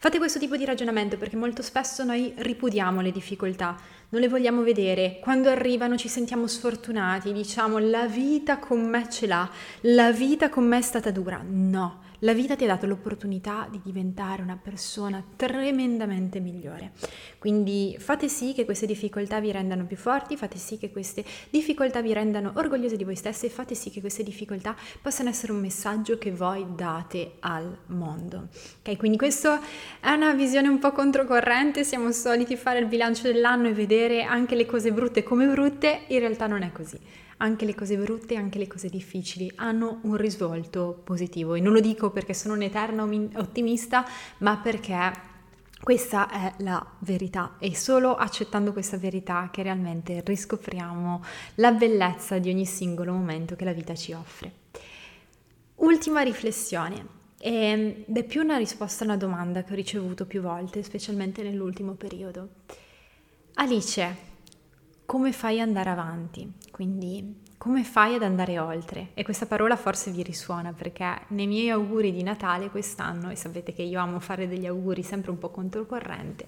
Fate 0.00 0.18
questo 0.18 0.38
tipo 0.38 0.56
di 0.56 0.64
ragionamento 0.64 1.16
perché 1.16 1.36
molto 1.36 1.60
spesso 1.60 2.04
noi 2.04 2.32
ripudiamo 2.36 3.00
le 3.00 3.10
difficoltà, 3.10 3.76
non 4.10 4.20
le 4.20 4.28
vogliamo 4.28 4.62
vedere, 4.62 5.18
quando 5.20 5.48
arrivano 5.48 5.96
ci 5.96 6.08
sentiamo 6.08 6.46
sfortunati, 6.46 7.32
diciamo 7.32 7.78
la 7.78 8.06
vita 8.06 8.58
con 8.58 8.88
me 8.88 9.10
ce 9.10 9.26
l'ha, 9.26 9.50
la 9.80 10.12
vita 10.12 10.48
con 10.48 10.66
me 10.66 10.78
è 10.78 10.82
stata 10.82 11.10
dura. 11.10 11.42
No, 11.44 12.02
la 12.20 12.32
vita 12.32 12.56
ti 12.56 12.64
ha 12.64 12.68
dato 12.68 12.86
l'opportunità 12.86 13.68
di 13.70 13.80
diventare 13.82 14.42
una 14.42 14.58
persona 14.60 15.22
tremendamente 15.36 16.40
migliore. 16.40 16.92
Quindi 17.38 17.96
fate 17.98 18.28
sì 18.28 18.54
che 18.54 18.64
queste 18.64 18.86
difficoltà 18.86 19.40
vi 19.40 19.52
rendano 19.52 19.86
più 19.86 19.96
forti, 19.96 20.36
fate 20.36 20.58
sì 20.58 20.78
che 20.78 20.90
queste 20.90 21.24
difficoltà 21.50 22.00
vi 22.02 22.12
rendano 22.12 22.52
orgogliosi 22.56 22.96
di 22.96 23.04
voi 23.04 23.16
stessi 23.16 23.46
e 23.46 23.50
fate 23.50 23.74
sì 23.74 23.90
che 23.90 24.00
queste 24.00 24.22
difficoltà 24.22 24.74
possano 25.00 25.28
essere 25.28 25.52
un 25.52 25.60
messaggio 25.60 26.18
che 26.18 26.32
voi 26.32 26.66
date 26.74 27.34
al 27.40 27.78
mondo. 27.86 28.48
Ok, 28.80 28.96
quindi 28.96 29.16
questa 29.16 29.60
è 30.00 30.10
una 30.10 30.32
visione 30.32 30.68
un 30.68 30.78
po' 30.78 30.92
controcorrente, 30.92 31.84
siamo 31.84 32.10
soliti 32.12 32.56
fare 32.56 32.80
il 32.80 32.86
bilancio 32.86 33.22
dell'anno 33.22 33.68
e 33.68 33.72
vedere 33.72 34.22
anche 34.22 34.54
le 34.54 34.66
cose 34.66 34.92
brutte 34.92 35.22
come 35.22 35.46
brutte, 35.46 36.04
in 36.08 36.18
realtà 36.18 36.46
non 36.46 36.62
è 36.62 36.72
così 36.72 36.98
anche 37.38 37.64
le 37.64 37.74
cose 37.74 37.96
brutte, 37.96 38.36
anche 38.36 38.58
le 38.58 38.66
cose 38.66 38.88
difficili 38.88 39.50
hanno 39.56 40.00
un 40.02 40.16
risvolto 40.16 41.00
positivo 41.04 41.54
e 41.54 41.60
non 41.60 41.72
lo 41.72 41.80
dico 41.80 42.10
perché 42.10 42.34
sono 42.34 42.54
un'eterna 42.54 43.02
ottimista, 43.36 44.06
ma 44.38 44.56
perché 44.58 45.36
questa 45.80 46.28
è 46.28 46.54
la 46.58 46.84
verità 47.00 47.54
e 47.58 47.74
solo 47.76 48.16
accettando 48.16 48.72
questa 48.72 48.96
verità 48.96 49.48
che 49.52 49.62
realmente 49.62 50.22
riscopriamo 50.24 51.22
la 51.56 51.72
bellezza 51.72 52.38
di 52.38 52.50
ogni 52.50 52.66
singolo 52.66 53.12
momento 53.12 53.54
che 53.54 53.64
la 53.64 53.72
vita 53.72 53.94
ci 53.94 54.12
offre. 54.12 54.52
Ultima 55.76 56.22
riflessione 56.22 57.16
ed 57.40 58.04
è 58.12 58.24
più 58.24 58.42
una 58.42 58.56
risposta 58.56 59.04
a 59.04 59.06
una 59.06 59.16
domanda 59.16 59.62
che 59.62 59.72
ho 59.72 59.76
ricevuto 59.76 60.26
più 60.26 60.40
volte, 60.40 60.82
specialmente 60.82 61.44
nell'ultimo 61.44 61.92
periodo. 61.92 62.48
Alice, 63.54 64.16
come 65.08 65.32
fai 65.32 65.58
ad 65.58 65.68
andare 65.68 65.88
avanti? 65.88 66.52
Quindi 66.70 67.40
come 67.56 67.82
fai 67.82 68.16
ad 68.16 68.22
andare 68.22 68.58
oltre? 68.58 69.12
E 69.14 69.24
questa 69.24 69.46
parola 69.46 69.74
forse 69.74 70.10
vi 70.10 70.22
risuona 70.22 70.74
perché 70.74 71.22
nei 71.28 71.46
miei 71.46 71.70
auguri 71.70 72.12
di 72.12 72.22
Natale 72.22 72.68
quest'anno, 72.68 73.30
e 73.30 73.34
sapete 73.34 73.72
che 73.72 73.80
io 73.80 74.00
amo 74.00 74.20
fare 74.20 74.46
degli 74.46 74.66
auguri 74.66 75.02
sempre 75.02 75.30
un 75.30 75.38
po' 75.38 75.48
controcorrente, 75.48 76.46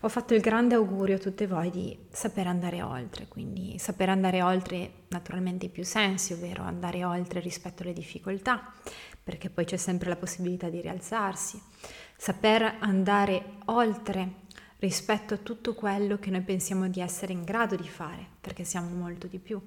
ho 0.00 0.08
fatto 0.08 0.32
il 0.32 0.40
grande 0.40 0.74
augurio 0.74 1.16
a 1.16 1.18
tutte 1.18 1.46
voi 1.46 1.68
di 1.68 1.98
saper 2.10 2.46
andare 2.46 2.80
oltre, 2.80 3.28
quindi 3.28 3.78
saper 3.78 4.08
andare 4.08 4.40
oltre 4.40 4.92
naturalmente 5.08 5.66
in 5.66 5.72
più 5.72 5.84
sensi, 5.84 6.32
ovvero 6.32 6.62
andare 6.62 7.04
oltre 7.04 7.40
rispetto 7.40 7.82
alle 7.82 7.92
difficoltà, 7.92 8.72
perché 9.22 9.50
poi 9.50 9.66
c'è 9.66 9.76
sempre 9.76 10.08
la 10.08 10.16
possibilità 10.16 10.70
di 10.70 10.80
rialzarsi, 10.80 11.60
saper 12.16 12.76
andare 12.78 13.58
oltre 13.66 14.40
rispetto 14.82 15.34
a 15.34 15.36
tutto 15.36 15.74
quello 15.74 16.18
che 16.18 16.30
noi 16.30 16.40
pensiamo 16.40 16.88
di 16.88 17.00
essere 17.00 17.32
in 17.32 17.44
grado 17.44 17.76
di 17.76 17.88
fare, 17.88 18.26
perché 18.40 18.64
siamo 18.64 18.88
molto 18.88 19.28
di 19.28 19.38
più. 19.38 19.60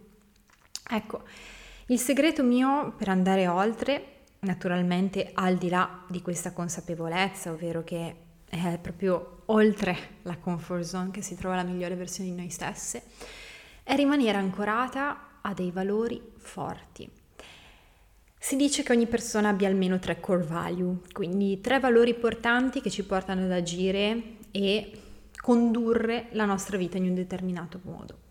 Ecco, 0.89 1.23
il 1.85 1.99
segreto 1.99 2.43
mio 2.43 2.93
per 2.97 3.07
andare 3.07 3.47
oltre, 3.47 4.23
naturalmente 4.39 5.31
al 5.33 5.55
di 5.55 5.69
là 5.69 6.03
di 6.09 6.21
questa 6.21 6.51
consapevolezza, 6.51 7.51
ovvero 7.51 7.81
che 7.85 8.15
è 8.49 8.77
proprio 8.81 9.43
oltre 9.45 10.17
la 10.23 10.37
comfort 10.37 10.83
zone 10.83 11.11
che 11.11 11.21
si 11.21 11.35
trova 11.35 11.55
la 11.55 11.63
migliore 11.63 11.95
versione 11.95 12.29
di 12.29 12.35
noi 12.35 12.49
stesse, 12.49 13.03
è 13.83 13.95
rimanere 13.95 14.37
ancorata 14.37 15.39
a 15.39 15.53
dei 15.53 15.71
valori 15.71 16.21
forti. 16.35 17.09
Si 18.37 18.57
dice 18.57 18.83
che 18.83 18.91
ogni 18.91 19.07
persona 19.07 19.47
abbia 19.47 19.69
almeno 19.69 19.97
tre 19.97 20.19
core 20.19 20.43
value, 20.43 20.97
quindi 21.13 21.61
tre 21.61 21.79
valori 21.79 22.13
portanti 22.15 22.81
che 22.81 22.89
ci 22.89 23.05
portano 23.05 23.45
ad 23.45 23.51
agire 23.51 24.33
e 24.51 24.99
condurre 25.41 26.27
la 26.31 26.45
nostra 26.45 26.77
vita 26.77 26.97
in 26.97 27.05
un 27.05 27.15
determinato 27.15 27.79
modo. 27.83 28.23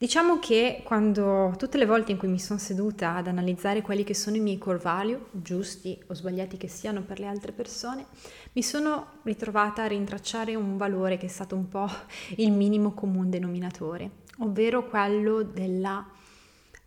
Diciamo 0.00 0.38
che 0.38 0.80
quando 0.82 1.52
tutte 1.58 1.76
le 1.76 1.84
volte 1.84 2.12
in 2.12 2.16
cui 2.16 2.28
mi 2.28 2.38
sono 2.38 2.58
seduta 2.58 3.16
ad 3.16 3.26
analizzare 3.26 3.82
quelli 3.82 4.02
che 4.02 4.14
sono 4.14 4.36
i 4.36 4.40
miei 4.40 4.56
core 4.56 4.78
value, 4.78 5.26
giusti 5.30 6.02
o 6.06 6.14
sbagliati 6.14 6.56
che 6.56 6.68
siano 6.68 7.02
per 7.02 7.18
le 7.18 7.26
altre 7.26 7.52
persone, 7.52 8.06
mi 8.52 8.62
sono 8.62 9.18
ritrovata 9.24 9.82
a 9.82 9.88
rintracciare 9.88 10.54
un 10.54 10.78
valore 10.78 11.18
che 11.18 11.26
è 11.26 11.28
stato 11.28 11.54
un 11.54 11.68
po' 11.68 11.86
il 12.36 12.50
minimo 12.50 12.92
comune 12.92 13.28
denominatore, 13.28 14.10
ovvero 14.38 14.88
quello 14.88 15.42
della 15.42 16.02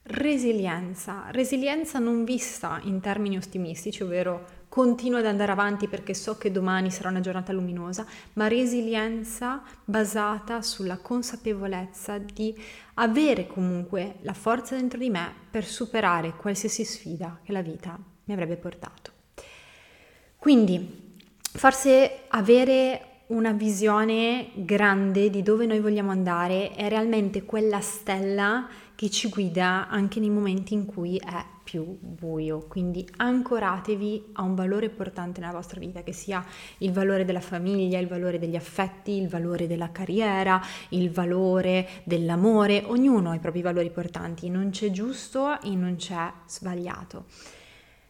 resilienza. 0.05 1.25
Resilienza 1.29 1.99
non 1.99 2.23
vista 2.23 2.79
in 2.81 2.99
termini 2.99 3.37
ottimistici, 3.37 4.01
ovvero 4.01 4.62
continuo 4.73 5.19
ad 5.19 5.27
andare 5.27 5.51
avanti 5.51 5.87
perché 5.87 6.15
so 6.15 6.35
che 6.35 6.49
domani 6.49 6.89
sarà 6.89 7.09
una 7.09 7.19
giornata 7.19 7.53
luminosa, 7.53 8.07
ma 8.33 8.47
resilienza 8.47 9.61
basata 9.85 10.63
sulla 10.63 10.97
consapevolezza 10.97 12.17
di 12.17 12.59
avere 12.95 13.45
comunque 13.45 14.15
la 14.21 14.33
forza 14.33 14.75
dentro 14.75 14.97
di 14.97 15.11
me 15.11 15.31
per 15.51 15.63
superare 15.63 16.33
qualsiasi 16.35 16.85
sfida 16.85 17.39
che 17.43 17.51
la 17.51 17.61
vita 17.61 17.99
mi 18.23 18.33
avrebbe 18.33 18.55
portato. 18.55 19.11
Quindi, 20.37 21.19
forse 21.37 22.21
avere 22.29 23.25
una 23.27 23.51
visione 23.51 24.49
grande 24.55 25.29
di 25.29 25.43
dove 25.43 25.67
noi 25.67 25.81
vogliamo 25.81 26.09
andare 26.09 26.71
è 26.71 26.89
realmente 26.89 27.43
quella 27.43 27.79
stella 27.79 28.67
che 28.95 29.11
ci 29.11 29.29
guida 29.29 29.87
anche 29.87 30.19
nei 30.19 30.31
momenti 30.31 30.73
in 30.73 30.87
cui 30.87 31.17
è 31.17 31.52
più 31.63 31.97
buio. 31.99 32.65
Quindi 32.67 33.07
ancoratevi 33.17 34.31
a 34.33 34.43
un 34.43 34.55
valore 34.55 34.87
importante 34.87 35.39
nella 35.39 35.53
vostra 35.53 35.79
vita, 35.79 36.03
che 36.03 36.11
sia 36.11 36.45
il 36.79 36.91
valore 36.91 37.25
della 37.25 37.39
famiglia, 37.39 37.99
il 37.99 38.07
valore 38.07 38.37
degli 38.37 38.55
affetti, 38.55 39.13
il 39.13 39.27
valore 39.27 39.65
della 39.67 39.91
carriera, 39.91 40.61
il 40.89 41.09
valore 41.09 41.87
dell'amore. 42.03 42.83
Ognuno 42.85 43.31
ha 43.31 43.35
i 43.35 43.39
propri 43.39 43.61
valori 43.61 43.89
portanti, 43.89 44.49
non 44.49 44.69
c'è 44.69 44.91
giusto 44.91 45.61
e 45.61 45.69
non 45.75 45.95
c'è 45.95 46.31
sbagliato. 46.45 47.25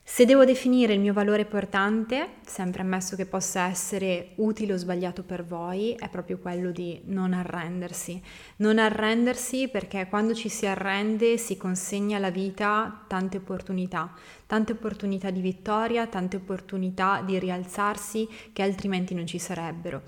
Se 0.06 0.26
devo 0.26 0.44
definire 0.44 0.94
il 0.94 1.00
mio 1.00 1.14
valore 1.14 1.46
portante, 1.46 2.34
sempre 2.46 2.82
ammesso 2.82 3.16
che 3.16 3.26
possa 3.26 3.68
essere 3.68 4.34
utile 4.36 4.74
o 4.74 4.78
sbagliato 4.78 5.24
per 5.24 5.46
voi, 5.46 5.94
è 5.94 6.10
proprio 6.10 6.40
quello 6.40 6.72
di 6.72 7.02
non 7.06 7.32
arrendersi. 7.32 8.22
Non 8.58 8.80
arrendersi 8.80 9.70
perché 9.70 10.08
quando 10.10 10.34
ci 10.34 10.50
si 10.50 10.66
arrende 10.66 11.38
si 11.38 11.56
consegna 11.56 12.18
alla 12.18 12.32
vita 12.32 13.06
tante 13.08 13.38
opportunità, 13.38 14.14
tante 14.46 14.74
opportunità 14.74 15.32
di 15.32 15.40
vittoria, 15.40 16.06
tante 16.06 16.36
opportunità 16.36 17.24
di 17.26 17.40
rialzarsi 17.40 18.28
che 18.52 18.62
altrimenti 18.62 19.16
non 19.16 19.26
ci 19.26 19.40
sarebbero. 19.40 20.04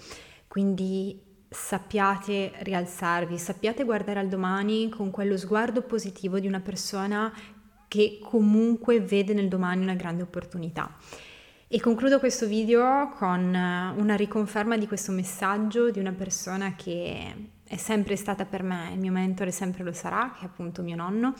Quindi 0.47 1.19
sappiate 1.49 2.51
rialzarvi, 2.59 3.37
sappiate 3.37 3.85
guardare 3.85 4.19
al 4.19 4.27
domani 4.27 4.89
con 4.89 5.09
quello 5.09 5.37
sguardo 5.37 5.81
positivo 5.83 6.37
di 6.39 6.47
una 6.47 6.59
persona 6.59 7.33
che 7.87 8.19
comunque 8.21 8.99
vede 8.99 9.33
nel 9.33 9.47
domani 9.47 9.83
una 9.83 9.95
grande 9.95 10.23
opportunità. 10.23 10.95
E 11.67 11.81
concludo 11.81 12.19
questo 12.19 12.45
video 12.45 13.09
con 13.17 13.53
eh, 13.53 13.93
una 13.97 14.15
riconferma 14.15 14.77
di 14.77 14.87
questo 14.87 15.11
messaggio 15.11 15.89
di 15.89 15.99
una 15.99 16.11
persona 16.11 16.75
che 16.75 17.33
è 17.67 17.75
sempre 17.77 18.15
stata 18.15 18.45
per 18.45 18.61
me 18.61 18.91
il 18.93 18.99
mio 18.99 19.11
mentore, 19.11 19.51
sempre 19.51 19.83
lo 19.83 19.91
sarà, 19.91 20.35
che 20.37 20.43
è 20.43 20.45
appunto 20.45 20.83
mio 20.83 20.95
nonno. 20.95 21.33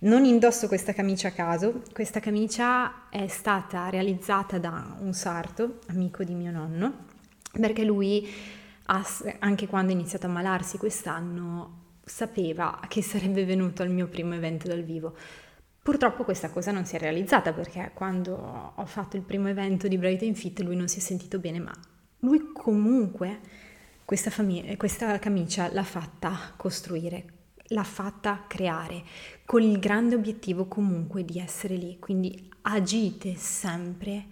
Non 0.00 0.24
indosso 0.24 0.66
questa 0.66 0.92
camicia 0.92 1.28
a 1.28 1.30
caso, 1.30 1.82
questa 1.92 2.18
camicia 2.18 3.08
è 3.08 3.28
stata 3.28 3.88
realizzata 3.88 4.58
da 4.58 4.96
un 4.98 5.12
sarto, 5.12 5.78
amico 5.86 6.24
di 6.24 6.34
mio 6.34 6.50
nonno, 6.50 7.06
perché 7.52 7.84
lui, 7.84 8.28
anche 9.38 9.68
quando 9.68 9.92
ha 9.92 9.94
iniziato 9.94 10.26
a 10.26 10.28
ammalarsi 10.28 10.76
quest'anno, 10.76 11.86
sapeva 12.04 12.80
che 12.88 13.00
sarebbe 13.00 13.44
venuto 13.44 13.82
al 13.82 13.90
mio 13.90 14.08
primo 14.08 14.34
evento 14.34 14.66
dal 14.66 14.82
vivo 14.82 15.14
Purtroppo 15.88 16.22
questa 16.22 16.50
cosa 16.50 16.70
non 16.70 16.84
si 16.84 16.96
è 16.96 16.98
realizzata 16.98 17.54
perché 17.54 17.92
quando 17.94 18.72
ho 18.74 18.84
fatto 18.84 19.16
il 19.16 19.22
primo 19.22 19.48
evento 19.48 19.88
di 19.88 19.96
Bright 19.96 20.22
and 20.22 20.34
Fit 20.34 20.60
lui 20.60 20.76
non 20.76 20.86
si 20.86 20.98
è 20.98 21.00
sentito 21.00 21.38
bene, 21.38 21.60
ma 21.60 21.72
lui 22.18 22.52
comunque 22.52 23.40
questa, 24.04 24.28
famiglia, 24.28 24.76
questa 24.76 25.18
camicia 25.18 25.72
l'ha 25.72 25.82
fatta 25.84 26.52
costruire, 26.58 27.24
l'ha 27.68 27.84
fatta 27.84 28.44
creare 28.46 29.02
con 29.46 29.62
il 29.62 29.78
grande 29.78 30.14
obiettivo 30.14 30.66
comunque 30.66 31.24
di 31.24 31.38
essere 31.38 31.76
lì. 31.76 31.98
Quindi 31.98 32.50
agite 32.60 33.34
sempre 33.36 34.26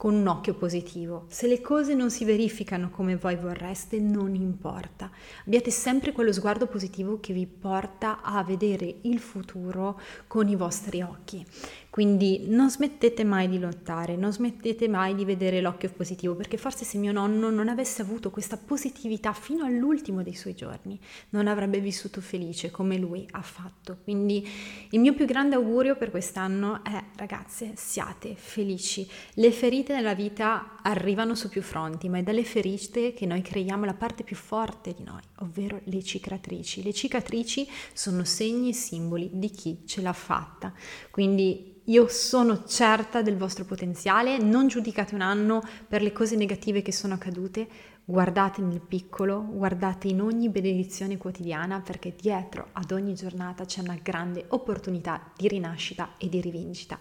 con 0.00 0.14
un 0.14 0.26
occhio 0.28 0.54
positivo. 0.54 1.26
Se 1.28 1.46
le 1.46 1.60
cose 1.60 1.92
non 1.92 2.10
si 2.10 2.24
verificano 2.24 2.88
come 2.88 3.16
voi 3.16 3.36
vorreste, 3.36 4.00
non 4.00 4.34
importa. 4.34 5.10
Abbiate 5.44 5.70
sempre 5.70 6.12
quello 6.12 6.32
sguardo 6.32 6.66
positivo 6.66 7.20
che 7.20 7.34
vi 7.34 7.46
porta 7.46 8.22
a 8.22 8.42
vedere 8.42 9.00
il 9.02 9.18
futuro 9.18 10.00
con 10.26 10.48
i 10.48 10.56
vostri 10.56 11.02
occhi. 11.02 11.44
Quindi 11.90 12.44
non 12.46 12.70
smettete 12.70 13.24
mai 13.24 13.48
di 13.48 13.58
lottare, 13.58 14.14
non 14.14 14.32
smettete 14.32 14.86
mai 14.86 15.16
di 15.16 15.24
vedere 15.24 15.60
l'occhio 15.60 15.90
positivo, 15.90 16.36
perché 16.36 16.56
forse 16.56 16.84
se 16.84 16.98
mio 16.98 17.10
nonno 17.10 17.50
non 17.50 17.68
avesse 17.68 18.00
avuto 18.02 18.30
questa 18.30 18.56
positività 18.56 19.32
fino 19.32 19.64
all'ultimo 19.64 20.22
dei 20.22 20.36
suoi 20.36 20.54
giorni, 20.54 20.98
non 21.30 21.48
avrebbe 21.48 21.80
vissuto 21.80 22.20
felice 22.20 22.70
come 22.70 22.96
lui 22.96 23.26
ha 23.32 23.42
fatto. 23.42 23.98
Quindi 24.04 24.48
il 24.90 25.00
mio 25.00 25.14
più 25.14 25.26
grande 25.26 25.56
augurio 25.56 25.96
per 25.96 26.12
quest'anno 26.12 26.84
è, 26.84 27.02
ragazze, 27.16 27.72
siate 27.74 28.36
felici. 28.36 29.08
Le 29.34 29.50
ferite 29.50 29.92
nella 29.92 30.14
vita 30.14 30.80
arrivano 30.82 31.34
su 31.34 31.48
più 31.48 31.60
fronti, 31.60 32.08
ma 32.08 32.18
è 32.18 32.22
dalle 32.22 32.44
ferite 32.44 33.12
che 33.14 33.26
noi 33.26 33.42
creiamo 33.42 33.84
la 33.84 33.94
parte 33.94 34.22
più 34.22 34.36
forte 34.36 34.94
di 34.94 35.02
noi, 35.02 35.22
ovvero 35.38 35.80
le 35.82 36.02
cicatrici. 36.04 36.84
Le 36.84 36.92
cicatrici 36.92 37.66
sono 37.92 38.22
segni 38.22 38.68
e 38.68 38.74
simboli 38.74 39.28
di 39.32 39.50
chi 39.50 39.82
ce 39.86 40.02
l'ha 40.02 40.12
fatta. 40.12 40.72
Quindi 41.10 41.78
io 41.84 42.08
sono 42.08 42.64
certa 42.64 43.22
del 43.22 43.36
vostro 43.36 43.64
potenziale, 43.64 44.38
non 44.38 44.68
giudicate 44.68 45.14
un 45.14 45.22
anno 45.22 45.62
per 45.88 46.02
le 46.02 46.12
cose 46.12 46.36
negative 46.36 46.82
che 46.82 46.92
sono 46.92 47.14
accadute, 47.14 47.66
guardate 48.04 48.60
nel 48.60 48.80
piccolo, 48.80 49.44
guardate 49.44 50.08
in 50.08 50.20
ogni 50.20 50.48
benedizione 50.48 51.16
quotidiana 51.16 51.80
perché 51.80 52.14
dietro 52.16 52.68
ad 52.72 52.90
ogni 52.90 53.14
giornata 53.14 53.64
c'è 53.64 53.80
una 53.80 53.98
grande 54.02 54.44
opportunità 54.48 55.32
di 55.36 55.48
rinascita 55.48 56.10
e 56.18 56.28
di 56.28 56.40
rivincita. 56.40 56.98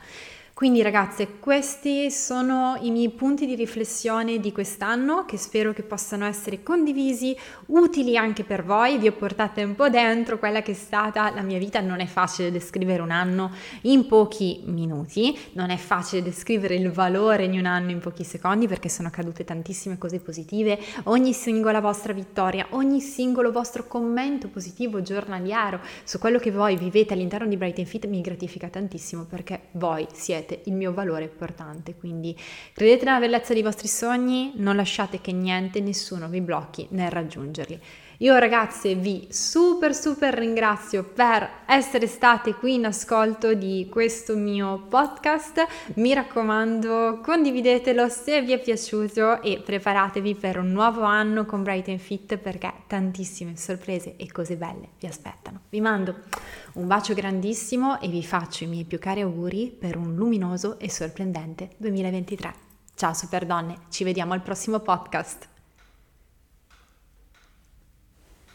Quindi 0.60 0.82
ragazze, 0.82 1.40
questi 1.40 2.12
sono 2.12 2.78
i 2.82 2.92
miei 2.92 3.08
punti 3.12 3.46
di 3.46 3.56
riflessione 3.56 4.42
di 4.42 4.52
quest'anno 4.52 5.24
che 5.24 5.38
spero 5.38 5.72
che 5.72 5.84
possano 5.84 6.26
essere 6.26 6.64
condivisi, 6.64 7.34
utili 7.68 8.18
anche 8.18 8.44
per 8.44 8.66
voi, 8.66 8.98
vi 8.98 9.08
ho 9.08 9.14
portate 9.14 9.64
un 9.64 9.76
po' 9.76 9.88
dentro 9.88 10.38
quella 10.38 10.62
che 10.62 10.72
è 10.72 10.76
stata 10.76 11.34
la 11.34 11.44
mia 11.44 11.58
vita, 11.58 11.80
non 11.80 12.02
è 12.02 12.06
facile 12.08 12.52
descrivere 12.52 13.02
un 13.02 13.12
anno 13.12 13.52
in 13.84 14.06
pochi 14.06 14.64
minuti, 14.66 15.34
non 15.54 15.70
è 15.70 15.78
facile 15.78 16.22
descrivere 16.22 16.76
il 16.76 16.92
valore 16.92 17.48
di 17.48 17.58
un 17.58 17.66
anno 17.66 17.92
in 17.92 18.00
pochi 18.00 18.26
secondi 18.26 18.68
perché 18.68 18.90
sono 18.90 19.08
accadute 19.08 19.46
tantissime 19.46 19.98
cose 19.98 20.20
positive, 20.20 20.78
ogni 21.04 21.32
singola 21.32 21.80
vostra 21.80 22.12
vittoria, 22.12 22.68
ogni 22.72 23.00
singolo 23.00 23.54
vostro 23.54 23.88
commento 23.88 24.50
positivo 24.50 25.02
giornaliero 25.02 25.80
su 26.04 26.20
quello 26.20 26.38
che 26.38 26.52
voi 26.52 26.76
vivete 26.76 27.14
all'interno 27.14 27.48
di 27.48 27.56
Bright 27.56 27.82
Fit 27.84 28.08
mi 28.08 28.20
gratifica 28.20 28.68
tantissimo 28.68 29.24
perché 29.24 29.68
voi 29.72 30.06
siete 30.12 30.48
siete 30.50 30.62
il 30.66 30.74
mio 30.74 30.94
valore 30.94 31.28
portante. 31.28 31.96
Quindi 31.96 32.36
credete 32.74 33.06
nella 33.06 33.20
bellezza 33.20 33.54
dei 33.54 33.62
vostri 33.62 33.88
sogni, 33.88 34.54
non 34.56 34.76
lasciate 34.76 35.22
che 35.22 35.32
niente, 35.32 35.80
nessuno 35.80 36.28
vi 36.28 36.42
blocchi 36.42 36.88
nel 36.92 37.12
raggiungerli. 37.12 37.80
Io 38.22 38.38
ragazze 38.38 38.96
vi 38.96 39.30
super 39.30 39.96
super 39.96 40.34
ringrazio 40.34 41.06
per 41.06 41.50
essere 41.66 42.06
state 42.06 42.54
qui 42.54 42.74
in 42.74 42.86
ascolto 42.86 43.54
di 43.54 43.88
questo 43.90 44.36
mio 44.36 44.88
podcast. 44.90 45.66
Mi 45.96 46.14
raccomando, 46.14 47.22
condividetelo 47.24 48.10
se 48.10 48.42
vi 48.42 48.52
è 48.52 48.60
piaciuto 48.60 49.42
e 49.42 49.62
preparatevi 49.64 50.36
per 50.36 50.58
un 50.58 50.70
nuovo 50.70 51.04
anno 51.04 51.46
con 51.46 51.64
Bright 51.64 51.96
Fit 51.96 52.36
perché 52.36 52.74
tantissime 52.88 53.56
sorprese 53.56 54.18
e 54.18 54.30
cose 54.30 54.58
belle 54.58 54.90
vi 55.00 55.08
aspettano. 55.08 55.62
Vi 55.70 55.80
mando 55.80 56.16
un 56.74 56.88
bacio 56.88 57.14
grandissimo 57.14 58.02
e 58.02 58.10
vi 58.10 58.22
faccio 58.22 58.66
i 58.66 58.68
miei 58.68 58.84
più 58.84 59.00
cari 59.00 59.22
auguri 59.22 59.74
per 59.80 59.96
un 59.96 60.16
luminoso 60.16 60.78
e 60.78 60.90
sorprendente 60.90 61.70
2023. 61.78 62.54
Ciao 62.96 63.14
super 63.14 63.46
donne, 63.46 63.78
ci 63.88 64.04
vediamo 64.04 64.34
al 64.34 64.42
prossimo 64.42 64.80
podcast. 64.80 65.59